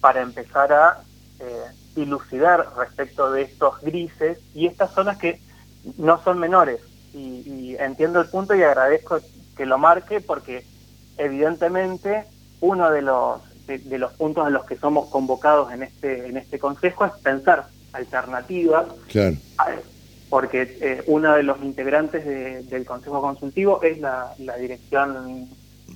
para 0.00 0.20
empezar 0.20 0.72
a 0.72 1.02
eh, 1.40 1.64
dilucidar 1.94 2.68
respecto 2.76 3.30
de 3.30 3.42
estos 3.42 3.80
grises 3.80 4.38
y 4.54 4.66
estas 4.66 4.92
zonas 4.92 5.16
que 5.18 5.40
no 5.96 6.22
son 6.22 6.38
menores. 6.38 6.80
Y, 7.14 7.76
entiendo 7.78 8.20
el 8.20 8.28
punto 8.28 8.54
y 8.54 8.62
agradezco 8.62 9.20
que 9.56 9.66
lo 9.66 9.78
marque 9.78 10.20
porque 10.20 10.64
evidentemente 11.18 12.24
uno 12.60 12.90
de 12.90 13.02
los 13.02 13.40
de, 13.66 13.98
los 13.98 14.12
puntos 14.14 14.46
en 14.46 14.54
los 14.54 14.64
que 14.64 14.76
somos 14.76 15.08
convocados 15.08 15.72
en 15.72 15.82
este 15.82 16.26
en 16.26 16.36
este 16.36 16.58
consejo 16.58 17.04
es 17.04 17.12
pensar 17.22 17.66
alternativas 17.92 18.86
claro. 19.08 19.36
porque 20.28 20.78
eh, 20.80 21.02
uno 21.06 21.34
de 21.34 21.42
los 21.42 21.62
integrantes 21.62 22.24
del 22.24 22.84
Consejo 22.84 23.20
Consultivo 23.20 23.82
es 23.82 23.98
la, 23.98 24.34
Dirección 24.58 25.48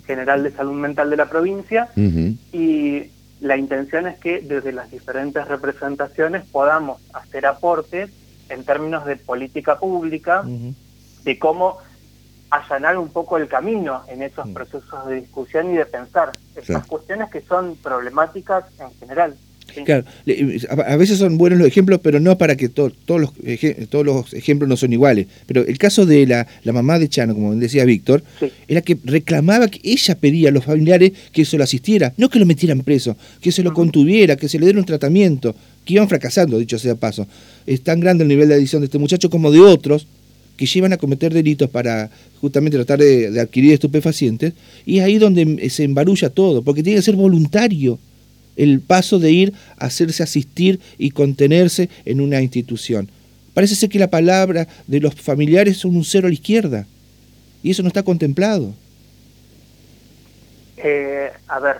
General 0.06 0.42
de 0.42 0.50
Salud 0.52 0.74
Mental 0.74 1.10
de 1.10 1.16
la 1.16 1.28
provincia 1.28 1.88
y 1.96 3.10
la 3.40 3.56
intención 3.56 4.06
es 4.06 4.18
que 4.18 4.40
desde 4.40 4.72
las 4.72 4.90
diferentes 4.90 5.46
representaciones 5.46 6.44
podamos 6.44 7.00
hacer 7.12 7.46
aportes 7.46 8.10
en 8.48 8.64
términos 8.64 9.04
de 9.04 9.16
política 9.16 9.78
pública, 9.78 10.44
de 11.26 11.38
cómo 11.38 11.78
allanar 12.48 12.96
un 12.96 13.08
poco 13.10 13.36
el 13.36 13.48
camino 13.48 14.02
en 14.08 14.22
esos 14.22 14.48
procesos 14.50 15.06
de 15.08 15.16
discusión 15.16 15.74
y 15.74 15.76
de 15.76 15.84
pensar 15.84 16.30
estas 16.54 16.86
cuestiones 16.86 17.28
que 17.30 17.42
son 17.42 17.76
problemáticas 17.76 18.64
en 18.80 18.98
general. 18.98 19.34
Claro, 19.84 20.04
a 20.86 20.96
veces 20.96 21.18
son 21.18 21.36
buenos 21.36 21.58
los 21.58 21.68
ejemplos, 21.68 22.00
pero 22.02 22.20
no 22.20 22.38
para 22.38 22.56
que 22.56 22.68
todos, 22.68 22.92
los, 23.08 23.32
todos 23.90 24.06
los 24.06 24.32
ejemplos 24.32 24.68
no 24.68 24.76
son 24.76 24.92
iguales. 24.92 25.26
Pero 25.44 25.66
el 25.66 25.76
caso 25.76 26.06
de 26.06 26.24
la, 26.26 26.46
la 26.62 26.72
mamá 26.72 26.98
de 27.00 27.08
Chano, 27.08 27.34
como 27.34 27.54
decía 27.56 27.84
Víctor, 27.84 28.22
era 28.68 28.80
que 28.80 28.96
reclamaba 29.04 29.68
que 29.68 29.80
ella 29.82 30.14
pedía 30.14 30.48
a 30.48 30.52
los 30.52 30.64
familiares 30.64 31.12
que 31.32 31.44
se 31.44 31.58
lo 31.58 31.64
asistiera, 31.64 32.14
no 32.16 32.30
que 32.30 32.38
lo 32.38 32.46
metieran 32.46 32.80
preso, 32.82 33.16
que 33.40 33.52
se 33.52 33.64
lo 33.64 33.74
contuviera, 33.74 34.36
que 34.36 34.48
se 34.48 34.58
le 34.58 34.66
diera 34.66 34.78
un 34.78 34.86
tratamiento, 34.86 35.54
que 35.84 35.94
iban 35.94 36.08
fracasando, 36.08 36.58
dicho 36.58 36.78
sea 36.78 36.94
paso. 36.94 37.26
Es 37.66 37.82
tan 37.82 38.00
grande 38.00 38.22
el 38.22 38.28
nivel 38.28 38.48
de 38.48 38.54
adicción 38.54 38.80
de 38.80 38.86
este 38.86 38.98
muchacho 38.98 39.28
como 39.28 39.50
de 39.50 39.60
otros 39.60 40.06
que 40.56 40.66
llevan 40.66 40.92
a 40.92 40.96
cometer 40.96 41.32
delitos 41.32 41.68
para 41.70 42.10
justamente 42.40 42.76
tratar 42.76 42.98
de, 42.98 43.40
adquirir 43.40 43.72
estupefacientes, 43.72 44.52
y 44.84 44.98
es 44.98 45.04
ahí 45.04 45.18
donde 45.18 45.68
se 45.70 45.84
embarulla 45.84 46.30
todo, 46.30 46.62
porque 46.62 46.82
tiene 46.82 46.98
que 46.98 47.02
ser 47.02 47.16
voluntario 47.16 47.98
el 48.56 48.80
paso 48.80 49.18
de 49.18 49.30
ir 49.32 49.52
a 49.78 49.86
hacerse 49.86 50.22
asistir 50.22 50.80
y 50.98 51.10
contenerse 51.10 51.90
en 52.04 52.20
una 52.20 52.40
institución. 52.40 53.10
Parece 53.54 53.74
ser 53.74 53.88
que 53.88 53.98
la 53.98 54.10
palabra 54.10 54.66
de 54.86 55.00
los 55.00 55.14
familiares 55.14 55.78
son 55.78 55.96
un 55.96 56.04
cero 56.04 56.26
a 56.26 56.30
la 56.30 56.34
izquierda 56.34 56.86
y 57.62 57.70
eso 57.70 57.82
no 57.82 57.88
está 57.88 58.02
contemplado. 58.02 58.74
Eh, 60.76 61.30
a 61.48 61.58
ver, 61.60 61.76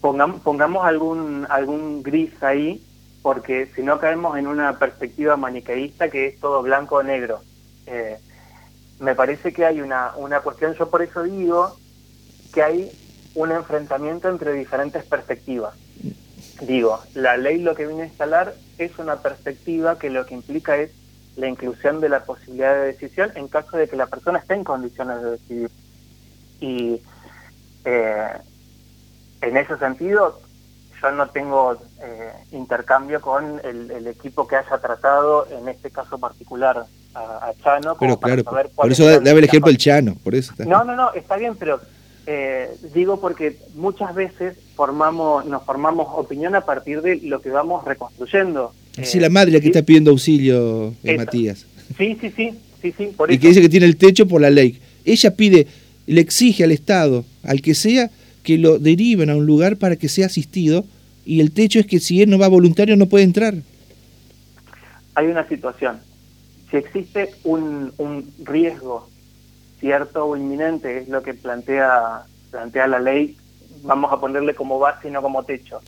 pongamos, 0.00 0.40
pongamos 0.40 0.84
algún, 0.84 1.46
algún 1.48 2.02
gris 2.02 2.30
ahí, 2.42 2.80
porque 3.22 3.66
si 3.74 3.82
no 3.82 3.98
caemos 3.98 4.38
en 4.38 4.46
una 4.46 4.78
perspectiva 4.78 5.36
maniqueísta 5.36 6.08
que 6.08 6.28
es 6.28 6.40
todo 6.40 6.62
blanco 6.62 6.96
o 6.96 7.02
negro. 7.02 7.40
Eh, 7.86 8.18
me 9.00 9.14
parece 9.14 9.52
que 9.52 9.64
hay 9.64 9.80
una, 9.80 10.12
una 10.16 10.40
cuestión, 10.40 10.74
yo 10.74 10.90
por 10.90 11.02
eso 11.02 11.22
digo 11.22 11.76
que 12.52 12.62
hay 12.62 12.92
un 13.34 13.52
enfrentamiento 13.52 14.28
entre 14.28 14.52
diferentes 14.52 15.04
perspectivas. 15.04 15.74
Digo, 16.62 17.00
la 17.14 17.36
ley 17.36 17.58
lo 17.58 17.74
que 17.74 17.86
viene 17.86 18.02
a 18.02 18.06
instalar 18.06 18.54
es 18.78 18.98
una 18.98 19.22
perspectiva 19.22 19.98
que 19.98 20.10
lo 20.10 20.26
que 20.26 20.34
implica 20.34 20.76
es 20.76 20.90
la 21.36 21.46
inclusión 21.46 22.00
de 22.00 22.08
la 22.08 22.24
posibilidad 22.24 22.74
de 22.74 22.86
decisión 22.86 23.30
en 23.36 23.46
caso 23.46 23.76
de 23.76 23.88
que 23.88 23.96
la 23.96 24.06
persona 24.06 24.40
esté 24.40 24.54
en 24.54 24.64
condiciones 24.64 25.22
de 25.22 25.30
decidir. 25.30 25.70
Y 26.60 27.00
eh, 27.84 28.32
en 29.40 29.56
ese 29.56 29.78
sentido, 29.78 30.40
yo 31.02 31.10
no 31.12 31.28
tengo 31.28 31.74
eh, 32.02 32.32
intercambio 32.52 33.20
con 33.20 33.60
el, 33.64 34.06
equipo 34.06 34.46
que 34.46 34.56
haya 34.56 34.78
tratado 34.78 35.46
en 35.50 35.68
este 35.68 35.90
caso 35.90 36.18
particular 36.18 36.84
a, 37.14 37.52
Chano. 37.62 37.96
Pero 37.98 38.18
claro, 38.18 38.44
por 38.44 38.92
eso 38.92 39.04
debe 39.20 39.38
el 39.38 39.44
ejemplo 39.44 39.70
el 39.70 39.78
Chano, 39.78 40.16
por 40.22 40.34
eso. 40.34 40.54
No, 40.58 40.84
no, 40.84 40.94
no, 40.94 41.12
está 41.14 41.36
bien, 41.36 41.56
pero 41.56 41.80
eh, 42.26 42.68
digo 42.94 43.20
porque 43.20 43.56
muchas 43.74 44.14
veces 44.14 44.54
formamos, 44.76 45.46
nos 45.46 45.64
formamos 45.64 46.08
opinión 46.14 46.54
a 46.54 46.60
partir 46.60 47.00
de 47.02 47.16
lo 47.22 47.40
que 47.40 47.50
vamos 47.50 47.84
reconstruyendo. 47.84 48.74
Sí, 49.02 49.18
la 49.18 49.30
madre 49.30 49.60
que 49.60 49.68
está 49.68 49.82
pidiendo 49.82 50.10
auxilio, 50.10 50.94
eh, 51.04 51.16
Matías. 51.16 51.66
Sí, 51.96 52.18
sí, 52.20 52.30
sí, 52.36 52.54
sí, 52.82 52.94
sí, 52.96 53.14
y 53.28 53.38
que 53.38 53.48
dice 53.48 53.60
que 53.60 53.68
tiene 53.68 53.86
el 53.86 53.96
techo 53.96 54.26
por 54.28 54.40
la 54.40 54.50
ley. 54.50 54.80
Ella 55.04 55.34
pide, 55.34 55.66
le 56.06 56.20
exige 56.20 56.64
al 56.64 56.72
Estado, 56.72 57.24
al 57.44 57.62
que 57.62 57.74
sea, 57.74 58.10
que 58.48 58.56
lo 58.56 58.78
deriven 58.78 59.28
a 59.28 59.36
un 59.36 59.44
lugar 59.44 59.76
para 59.76 59.96
que 59.96 60.08
sea 60.08 60.24
asistido 60.24 60.86
y 61.26 61.40
el 61.40 61.52
techo 61.52 61.80
es 61.80 61.86
que 61.86 62.00
si 62.00 62.22
él 62.22 62.30
no 62.30 62.38
va 62.38 62.48
voluntario 62.48 62.96
no 62.96 63.04
puede 63.04 63.24
entrar. 63.24 63.52
Hay 65.14 65.26
una 65.26 65.46
situación. 65.46 66.00
Si 66.70 66.78
existe 66.78 67.28
un, 67.44 67.92
un 67.98 68.32
riesgo 68.42 69.10
cierto 69.80 70.24
o 70.24 70.34
inminente, 70.34 70.96
es 70.96 71.10
lo 71.10 71.22
que 71.22 71.34
plantea, 71.34 72.22
plantea 72.50 72.86
la 72.86 73.00
ley, 73.00 73.36
vamos 73.82 74.10
a 74.14 74.18
ponerle 74.18 74.54
como 74.54 74.78
base 74.78 75.08
y 75.08 75.10
no 75.10 75.20
como 75.20 75.42
techo. 75.42 75.82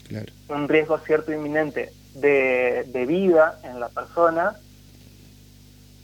Un 0.47 0.69
riesgo 0.69 0.99
cierto 0.99 1.31
o 1.31 1.33
inminente 1.33 1.89
de, 2.13 2.85
de 2.93 3.05
vida 3.07 3.59
en 3.63 3.79
la 3.79 3.89
persona, 3.89 4.53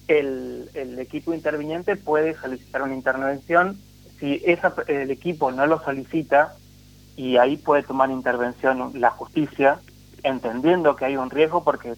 el, 0.08 0.72
el, 0.74 0.98
equipo 0.98 1.36
interviniente 1.36 1.98
puede 1.98 2.34
solicitar 2.34 2.82
una 2.82 2.96
intervención. 2.96 3.78
Si 4.20 4.42
esa, 4.46 4.74
el 4.88 5.12
equipo 5.12 5.52
no 5.52 5.66
lo 5.68 5.84
solicita, 5.84 6.56
y 7.18 7.38
ahí 7.38 7.58
puede 7.58 7.84
tomar 7.84 8.12
intervención 8.12 8.92
la 8.96 9.10
justicia, 9.10 9.80
entendiendo 10.24 10.96
que 10.96 11.06
hay 11.06 11.18
un 11.18 11.30
riesgo 11.30 11.64
porque 11.64 11.94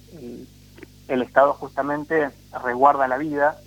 el, 1.07 1.21
Estado 1.21 1.53
justamente 1.53 2.29
resguarda 2.63 3.07
la 3.07 3.17
vida, 3.17 3.59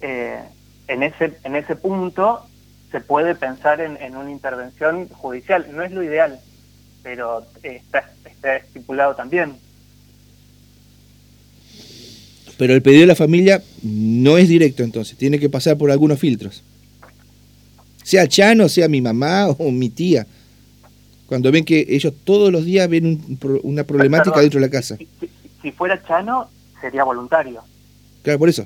eh, 0.00 0.40
en, 0.86 1.02
ese, 1.02 1.38
en 1.42 1.56
ese 1.56 1.76
punto 1.76 2.46
se 2.92 3.00
puede 3.00 3.34
pensar 3.34 3.80
en, 3.80 3.96
en, 3.96 4.16
una 4.16 4.30
intervención 4.30 5.08
judicial. 5.08 5.66
No 5.72 5.82
es 5.82 5.92
lo 5.92 6.02
ideal, 6.02 6.38
pero 7.02 7.44
está, 7.62 8.10
está 8.24 8.56
estipulado 8.56 9.14
también. 9.16 9.56
Pero 12.56 12.74
el 12.74 12.82
pedido 12.82 13.02
de 13.02 13.06
la 13.06 13.14
familia 13.14 13.62
no 13.82 14.36
es 14.36 14.48
directo 14.48 14.82
entonces, 14.82 15.16
tiene 15.16 15.38
que 15.38 15.48
pasar 15.48 15.76
por 15.78 15.90
algunos 15.90 16.18
filtros. 16.18 16.62
Sea 18.08 18.26
Chano, 18.26 18.70
sea 18.70 18.88
mi 18.88 19.02
mamá 19.02 19.48
o 19.48 19.70
mi 19.70 19.90
tía. 19.90 20.26
Cuando 21.26 21.52
ven 21.52 21.62
que 21.62 21.84
ellos 21.90 22.14
todos 22.24 22.50
los 22.50 22.64
días 22.64 22.88
ven 22.88 23.36
una 23.62 23.84
problemática 23.84 24.40
dentro 24.40 24.58
de 24.58 24.66
la 24.66 24.70
casa. 24.70 24.96
Si, 25.60 25.72
fuera 25.72 26.02
Chano, 26.02 26.48
sería 26.80 27.04
voluntario. 27.04 27.60
Claro, 28.22 28.38
por 28.38 28.48
eso. 28.48 28.64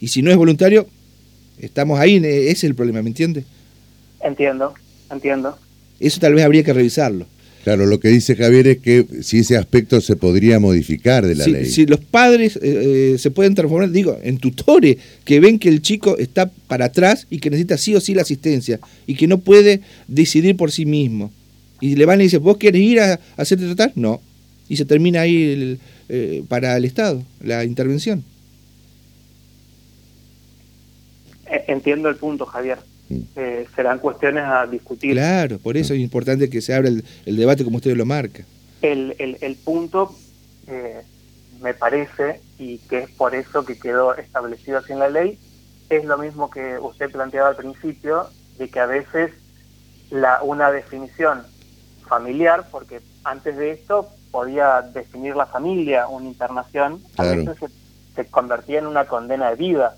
Y 0.00 0.08
si 0.08 0.22
no 0.22 0.30
es 0.32 0.36
voluntario, 0.36 0.88
estamos 1.60 2.00
ahí, 2.00 2.16
ese 2.16 2.50
es 2.50 2.64
el 2.64 2.74
problema, 2.74 3.00
¿me 3.00 3.10
entiende? 3.10 3.44
Entiendo, 4.20 4.74
entiendo. 5.08 5.56
Eso 6.00 6.18
tal 6.18 6.34
vez 6.34 6.44
habría 6.44 6.64
que 6.64 6.72
revisarlo. 6.72 7.26
Claro, 7.64 7.84
lo 7.86 8.00
que 8.00 8.08
dice 8.08 8.36
Javier 8.36 8.66
es 8.68 8.78
que 8.78 9.04
si 9.22 9.40
ese 9.40 9.56
aspecto 9.56 10.00
se 10.00 10.16
podría 10.16 10.58
modificar 10.58 11.26
de 11.26 11.34
la 11.34 11.46
ley. 11.46 11.66
Si 11.66 11.84
los 11.84 12.00
padres 12.00 12.56
eh, 12.56 12.60
eh, 13.14 13.18
se 13.18 13.30
pueden 13.30 13.54
transformar, 13.54 13.90
digo, 13.90 14.18
en 14.22 14.38
tutores 14.38 14.96
que 15.24 15.40
ven 15.40 15.58
que 15.58 15.68
el 15.68 15.82
chico 15.82 16.16
está 16.16 16.50
para 16.66 16.86
atrás 16.86 17.26
y 17.28 17.38
que 17.38 17.50
necesita 17.50 17.76
sí 17.76 17.94
o 17.94 18.00
sí 18.00 18.14
la 18.14 18.22
asistencia 18.22 18.80
y 19.06 19.14
que 19.14 19.26
no 19.26 19.38
puede 19.38 19.82
decidir 20.08 20.56
por 20.56 20.72
sí 20.72 20.86
mismo. 20.86 21.30
Y 21.82 21.96
le 21.96 22.06
van 22.06 22.20
y 22.20 22.24
dicen, 22.24 22.42
¿vos 22.42 22.56
querés 22.56 22.82
ir 22.82 23.00
a, 23.00 23.20
hacerte 23.36 23.66
tratar? 23.66 23.92
No. 23.94 24.22
Y 24.68 24.76
se 24.76 24.86
termina 24.86 25.22
ahí 25.22 25.78
eh, 26.08 26.42
para 26.48 26.76
el 26.76 26.84
Estado, 26.86 27.22
la 27.42 27.64
intervención. 27.64 28.24
Entiendo 31.50 32.08
el 32.08 32.16
punto, 32.16 32.46
Javier. 32.46 32.78
Eh, 33.34 33.66
serán 33.74 33.98
cuestiones 33.98 34.44
a 34.44 34.66
discutir. 34.66 35.14
Claro, 35.14 35.58
por 35.58 35.76
eso 35.76 35.94
es 35.94 36.00
importante 36.00 36.48
que 36.48 36.60
se 36.60 36.74
abra 36.74 36.88
el, 36.88 37.04
debate 37.36 37.64
como 37.64 37.78
usted 37.78 37.96
lo 37.96 38.06
marca. 38.06 38.44
El, 38.82 39.14
el, 39.18 39.56
punto, 39.56 40.14
eh, 40.68 41.02
me 41.60 41.74
parece, 41.74 42.40
y 42.58 42.78
que 42.78 42.98
es 43.00 43.10
por 43.10 43.34
eso 43.34 43.64
que 43.64 43.78
quedó 43.78 44.14
establecido 44.14 44.78
así 44.78 44.92
en 44.92 45.00
la 45.00 45.08
ley, 45.08 45.38
es 45.88 46.04
lo 46.04 46.18
mismo 46.18 46.50
que 46.50 46.78
usted 46.78 47.10
planteaba 47.10 47.48
al 47.48 47.56
principio, 47.56 48.28
de 48.58 48.68
que 48.68 48.78
a 48.78 48.86
veces 48.86 49.32
la, 50.10 50.40
una 50.42 50.70
definición 50.70 51.42
familiar, 52.06 52.68
porque 52.70 53.00
antes 53.24 53.56
de 53.56 53.72
esto 53.72 54.08
podía 54.30 54.82
definir 54.82 55.34
la 55.34 55.46
familia 55.46 56.06
una 56.06 56.26
internación, 56.26 57.02
a 57.16 57.24
veces 57.24 57.56
se 58.14 58.24
convertía 58.26 58.78
en 58.78 58.86
una 58.86 59.06
condena 59.06 59.50
de 59.50 59.56
vida. 59.56 59.96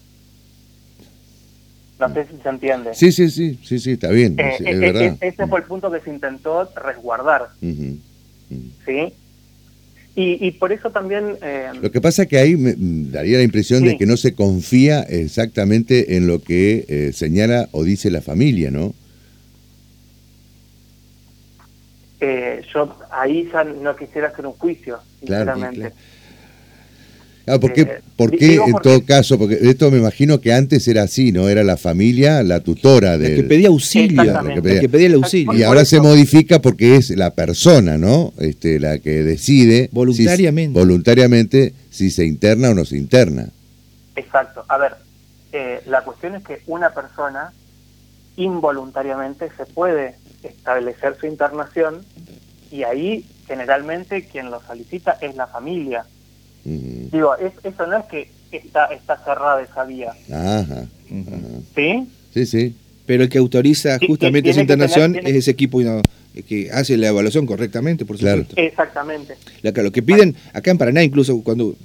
No 1.98 2.12
sé 2.12 2.26
si 2.26 2.36
se 2.42 2.48
entiende. 2.48 2.94
Sí, 2.94 3.12
sí, 3.12 3.30
sí, 3.30 3.58
sí, 3.62 3.78
sí, 3.78 3.92
está 3.92 4.08
bien. 4.08 4.38
Eh, 4.38 4.56
es, 4.58 4.60
eh, 4.60 4.74
verdad. 4.78 5.16
ese 5.20 5.46
fue 5.46 5.60
el 5.60 5.66
punto 5.66 5.90
que 5.90 6.00
se 6.00 6.10
intentó 6.10 6.68
resguardar. 6.74 7.48
¿Sí? 7.60 9.12
Y, 10.14 10.50
por 10.52 10.72
eso 10.72 10.90
también... 10.90 11.38
Eh, 11.40 11.70
lo 11.80 11.90
que 11.90 12.00
pasa 12.00 12.24
es 12.24 12.28
que 12.28 12.38
ahí 12.38 12.56
me 12.56 12.74
daría 12.76 13.38
la 13.38 13.44
impresión 13.44 13.82
de 13.84 13.96
que 13.96 14.04
no 14.04 14.18
se 14.18 14.34
confía 14.34 15.00
exactamente 15.00 16.16
en 16.16 16.26
lo 16.26 16.42
que 16.42 17.12
señala 17.14 17.68
o 17.72 17.82
dice 17.82 18.10
la 18.10 18.20
familia, 18.20 18.70
¿no? 18.70 18.94
yo 22.72 22.96
ahí 23.10 23.50
ya 23.52 23.64
no 23.64 23.96
quisiera 23.96 24.28
hacer 24.28 24.46
un 24.46 24.52
juicio, 24.52 25.00
sinceramente. 25.18 25.92
Ah, 27.46 27.58
¿por 27.58 27.72
qué, 27.72 27.82
eh, 27.82 28.60
en 28.66 28.74
todo 28.82 29.04
caso? 29.04 29.38
Porque 29.38 29.58
esto 29.62 29.90
me 29.90 29.98
imagino 29.98 30.40
que 30.40 30.52
antes 30.52 30.86
era 30.86 31.02
así, 31.02 31.32
¿no? 31.32 31.48
Era 31.48 31.64
la 31.64 31.76
familia 31.76 32.42
la 32.42 32.60
tutora 32.60 33.18
de... 33.18 33.30
La 33.30 33.36
que 33.36 33.42
pedía 33.42 33.68
auxilio. 33.68 34.22
La 34.22 34.42
que 34.42 34.88
pedía, 34.88 35.06
el 35.06 35.14
auxilio. 35.14 35.52
Y 35.54 35.62
ahora 35.64 35.84
se 35.84 36.00
modifica 36.00 36.60
porque 36.60 36.96
es 36.96 37.10
la 37.10 37.34
persona, 37.34 37.98
¿no? 37.98 38.32
Este, 38.38 38.78
la 38.78 38.98
que 38.98 39.22
decide... 39.22 39.88
Voluntariamente. 39.92 40.78
Si, 40.78 40.86
voluntariamente 40.86 41.74
si 41.90 42.10
se 42.10 42.24
interna 42.24 42.70
o 42.70 42.74
no 42.74 42.84
se 42.84 42.96
interna. 42.96 43.48
Exacto. 44.14 44.64
A 44.68 44.78
ver, 44.78 44.92
eh, 45.52 45.80
la 45.86 46.02
cuestión 46.02 46.36
es 46.36 46.44
que 46.44 46.60
una 46.66 46.90
persona 46.90 47.52
involuntariamente 48.36 49.48
se 49.56 49.66
puede 49.66 50.14
establecer 50.44 51.16
su 51.20 51.26
internación 51.26 52.04
y 52.70 52.84
ahí 52.84 53.26
generalmente 53.46 54.26
quien 54.26 54.50
lo 54.50 54.62
solicita 54.62 55.18
es 55.20 55.34
la 55.36 55.46
familia 55.46 56.04
Digo, 57.12 57.36
eso 57.36 57.86
no 57.86 57.98
es 57.98 58.04
que 58.06 58.28
está, 58.50 58.86
está 58.86 59.18
cerrada 59.18 59.62
esa 59.62 59.84
vía. 59.84 60.12
Ajá. 60.30 60.86
¿Sí? 61.74 62.08
Sí, 62.32 62.46
sí. 62.46 62.74
Pero 63.04 63.24
el 63.24 63.28
que 63.28 63.38
autoriza 63.38 63.98
justamente 64.06 64.50
esa 64.50 64.62
internación 64.62 65.16
es 65.16 65.34
ese 65.34 65.50
equipo 65.50 65.80
que 66.48 66.70
hace 66.70 66.96
la 66.96 67.08
evaluación 67.08 67.44
correctamente, 67.44 68.06
por 68.06 68.16
supuesto. 68.16 68.54
Exactamente. 68.56 69.34
Lo 69.62 69.92
que 69.92 70.02
piden, 70.02 70.34
acá 70.54 70.70
en 70.70 70.78
Paraná, 70.78 71.02
incluso 71.02 71.42
cuando 71.42 71.76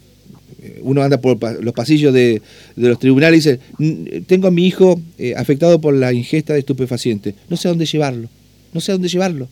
eh, 0.62 0.80
uno 0.84 1.02
anda 1.02 1.20
por 1.20 1.38
los 1.62 1.74
pasillos 1.74 2.13
de, 2.13 2.42
los 2.76 3.00
tribunales 3.00 3.46
y 3.46 3.50
dice, 3.50 4.24
tengo 4.28 4.48
a 4.48 4.52
mi 4.52 4.66
hijo 4.66 5.00
eh, 5.18 5.34
afectado 5.36 5.82
por 5.82 5.94
la 5.94 6.13
ingesta 6.13 6.54
de 6.54 6.60
estupefacientes, 6.60 7.36
no 7.50 7.58
sé 7.58 7.68
a 7.68 7.72
dónde 7.72 7.86
llevarlo, 7.86 8.30
no 8.72 8.80
sé 8.80 8.92
a 8.92 8.96
dónde 8.96 9.10
llevarlo 9.10 9.50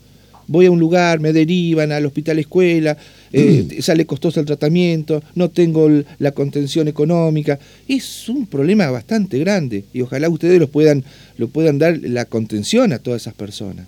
voy 0.48 0.66
a 0.66 0.72
un 0.72 0.80
lugar, 0.80 1.20
me 1.20 1.34
derivan 1.34 1.92
al 1.92 2.06
hospital 2.06 2.40
escuela, 2.40 2.98
eh, 3.38 3.68
mm. 3.70 3.82
sale 3.82 4.06
costoso 4.06 4.40
el 4.40 4.46
tratamiento, 4.46 5.22
no 5.36 5.50
tengo 5.50 5.90
la 6.20 6.32
contención 6.32 6.88
económica. 6.88 7.60
Es 7.88 8.30
un 8.30 8.48
problema 8.48 8.90
bastante 8.90 9.38
grande 9.40 9.84
y 9.94 10.02
ojalá 10.02 10.30
ustedes 10.30 10.58
lo 10.58 10.70
puedan, 10.70 11.04
lo 11.38 11.50
puedan 11.50 11.78
dar 11.78 12.00
la 12.02 12.26
contención 12.26 12.94
a 12.94 13.00
todas 13.00 13.24
esas 13.24 13.34
personas. 13.34 13.88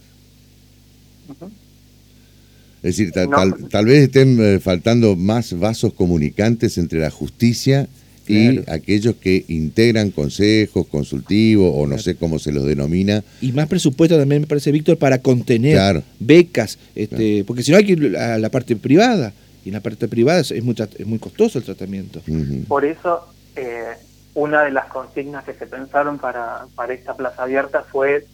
Es 2.83 2.97
decir, 2.97 3.11
tal, 3.11 3.85
vez 3.85 4.03
estén 4.03 4.37
eh, 4.39 4.59
faltando 4.59 5.15
más 5.15 5.57
vasos 5.57 5.93
comunicantes 5.93 6.77
entre 6.77 6.99
la 6.99 7.09
justicia 7.09 7.87
y 8.27 8.63
aquellos 8.67 9.15
que 9.15 9.45
integran 9.47 10.11
consejos 10.11 10.87
consultivos 10.87 11.71
o 11.75 11.87
no 11.87 11.97
sé 11.97 12.15
cómo 12.15 12.39
se 12.39 12.51
los 12.51 12.65
denomina. 12.65 13.23
Y 13.41 13.51
más 13.51 13.67
presupuesto 13.67 14.17
también 14.17 14.41
me 14.41 14.47
parece, 14.47 14.71
Víctor, 14.71 14.97
para 14.97 15.19
contener 15.21 16.03
becas, 16.19 16.77
este, 16.95 17.43
porque 17.45 17.63
si 17.63 17.71
no 17.71 17.77
hay 17.77 17.85
que 17.85 17.93
ir 17.93 18.17
a 18.17 18.37
la 18.37 18.49
parte 18.49 18.75
privada, 18.75 19.33
y 19.63 19.69
en 19.69 19.73
la 19.73 19.81
parte 19.81 20.07
privada 20.07 20.39
es 20.39 20.63
muy, 20.63 20.75
es 20.97 21.05
muy 21.05 21.19
costoso 21.19 21.59
el 21.59 21.65
tratamiento. 21.65 22.21
Por 22.67 22.85
eso, 22.85 23.27
eh, 23.55 23.95
una 24.33 24.63
de 24.63 24.71
las 24.71 24.85
consignas 24.85 25.43
que 25.43 25.53
se 25.53 25.67
pensaron 25.67 26.19
para, 26.19 26.67
para 26.75 26.93
esta 26.93 27.15
plaza 27.15 27.43
abierta 27.43 27.83
fue 27.83 28.25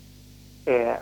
eh, 0.66 0.94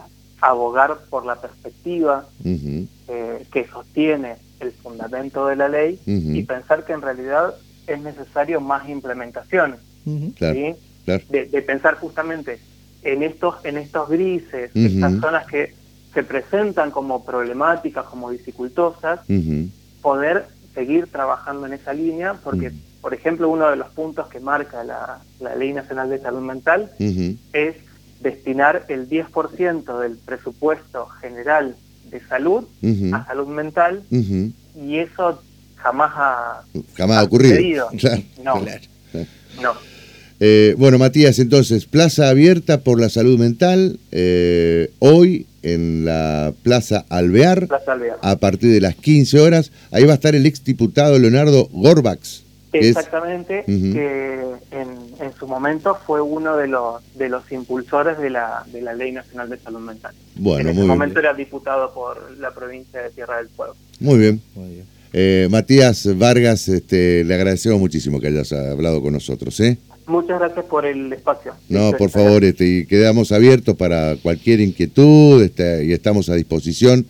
abogar 0.42 1.00
por 1.10 1.26
la 1.26 1.36
perspectiva 1.36 2.28
eh, 2.44 3.46
que 3.52 3.68
sostiene 3.68 4.36
el 4.60 4.72
fundamento 4.72 5.48
de 5.48 5.56
la 5.56 5.70
ley 5.70 6.00
y 6.06 6.44
pensar 6.44 6.86
que 6.86 6.94
en 6.94 7.02
realidad 7.02 7.54
es 7.88 8.02
necesario 8.02 8.62
más 8.62 8.88
implementación. 8.90 9.78
De, 10.06 11.64
pensar 11.66 11.96
justamente 11.96 12.60
en 13.04 13.24
estos, 13.24 13.56
en 13.66 13.78
estos 13.78 14.10
grises, 14.10 14.72
estas 14.74 15.20
zonas 15.20 15.46
que 15.48 15.74
se 16.14 16.24
presentan 16.24 16.92
como 16.92 17.24
problemáticas, 17.26 18.06
como 18.06 18.32
dificultosas, 18.32 19.22
poder 20.02 20.46
seguir 20.74 21.08
trabajando 21.08 21.68
en 21.68 21.74
esa 21.74 21.94
línea, 21.94 22.36
porque, 22.44 22.72
por 23.02 23.14
ejemplo, 23.14 23.50
uno 23.50 23.70
de 23.70 23.76
los 23.76 23.90
puntos 23.90 24.28
que 24.28 24.40
marca 24.40 24.84
la, 24.84 25.20
la 25.40 25.56
Ley 25.56 25.74
Nacional 25.74 26.10
de 26.10 26.20
Salud 26.20 26.42
Mental 26.42 26.92
es 27.00 27.76
destinar 28.22 28.86
el 28.88 29.10
10% 29.10 30.00
del 30.00 30.18
presupuesto 30.18 31.08
general 31.08 31.76
de 32.10 32.20
salud 32.22 32.66
a 33.14 33.26
salud 33.26 33.48
mental, 33.48 34.04
y 34.10 34.98
eso 34.98 35.42
jamás 35.82 36.12
ha, 36.16 36.62
jamás 36.96 37.18
ha 37.18 37.24
ocurrido. 37.24 37.90
No, 38.44 38.56
no. 39.62 39.74
Eh, 40.40 40.74
bueno, 40.78 40.98
Matías, 40.98 41.38
entonces, 41.38 41.86
plaza 41.86 42.30
abierta 42.30 42.80
por 42.82 43.00
la 43.00 43.10
salud 43.10 43.38
mental, 43.38 44.00
eh, 44.12 44.90
hoy 44.98 45.46
en 45.62 46.04
la 46.06 46.54
Plaza 46.64 47.06
Alvear, 47.10 47.68
Plaza 47.68 47.92
Alvear. 47.92 48.18
a 48.24 48.36
partir 48.38 48.72
de 48.74 48.82
las 48.82 48.96
15 48.96 49.40
horas. 49.40 49.72
Ahí 49.92 50.04
va 50.06 50.14
a 50.14 50.16
estar 50.16 50.34
el 50.34 50.48
exdiputado 50.48 51.20
Leonardo 51.20 51.70
Gorbax. 51.72 52.42
que 52.72 52.80
es- 52.80 52.88
Exactamente, 52.88 53.64
que 53.68 54.40
en, 54.72 54.88
en 55.20 55.34
su 55.38 55.46
momento 55.48 55.96
fue 56.08 56.22
uno 56.22 56.56
de 56.58 56.68
los 56.68 57.04
de 57.16 57.30
los 57.30 57.44
impulsores 57.52 58.18
de 58.18 58.30
la, 58.32 58.64
de 58.72 58.82
la 58.82 58.94
Ley 58.96 59.12
Nacional 59.12 59.50
de 59.50 59.60
Salud 59.60 59.82
Mental. 59.82 60.14
Bueno, 60.36 60.62
en 60.62 60.68
ese 60.70 60.74
muy 60.76 60.84
bien. 60.88 60.88
momento 60.98 61.20
era 61.20 61.34
diputado 61.36 61.94
por 61.94 62.32
la 62.40 62.50
provincia 62.52 63.02
de 63.04 63.10
Tierra 63.12 63.38
del 63.38 63.50
Fuego. 63.50 63.76
Muy 64.00 64.18
bien. 64.18 64.42
Muy 64.56 64.70
bien. 64.76 64.86
Eh, 65.14 65.48
Matías 65.52 66.18
Vargas, 66.18 66.70
este, 66.70 67.24
le 67.24 67.34
agradecemos 67.36 67.80
muchísimo 67.80 68.20
que 68.20 68.28
hayas 68.28 68.54
hablado 68.54 69.02
con 69.02 69.14
nosotros. 69.14 69.60
¿eh? 69.60 69.78
Muchas 70.08 70.40
gracias 70.40 70.66
por 70.66 70.86
el 70.86 71.12
espacio. 71.14 71.54
No, 71.70 71.92
por 71.94 72.10
favor, 72.10 72.44
este, 72.44 72.66
y 72.66 72.86
quedamos 72.86 73.32
abiertos 73.32 73.76
para 73.76 74.16
cualquier 74.22 74.62
inquietud 74.62 75.42
este, 75.42 75.86
y 75.86 75.94
estamos 75.94 76.30
a 76.30 76.36
disposición 76.36 77.06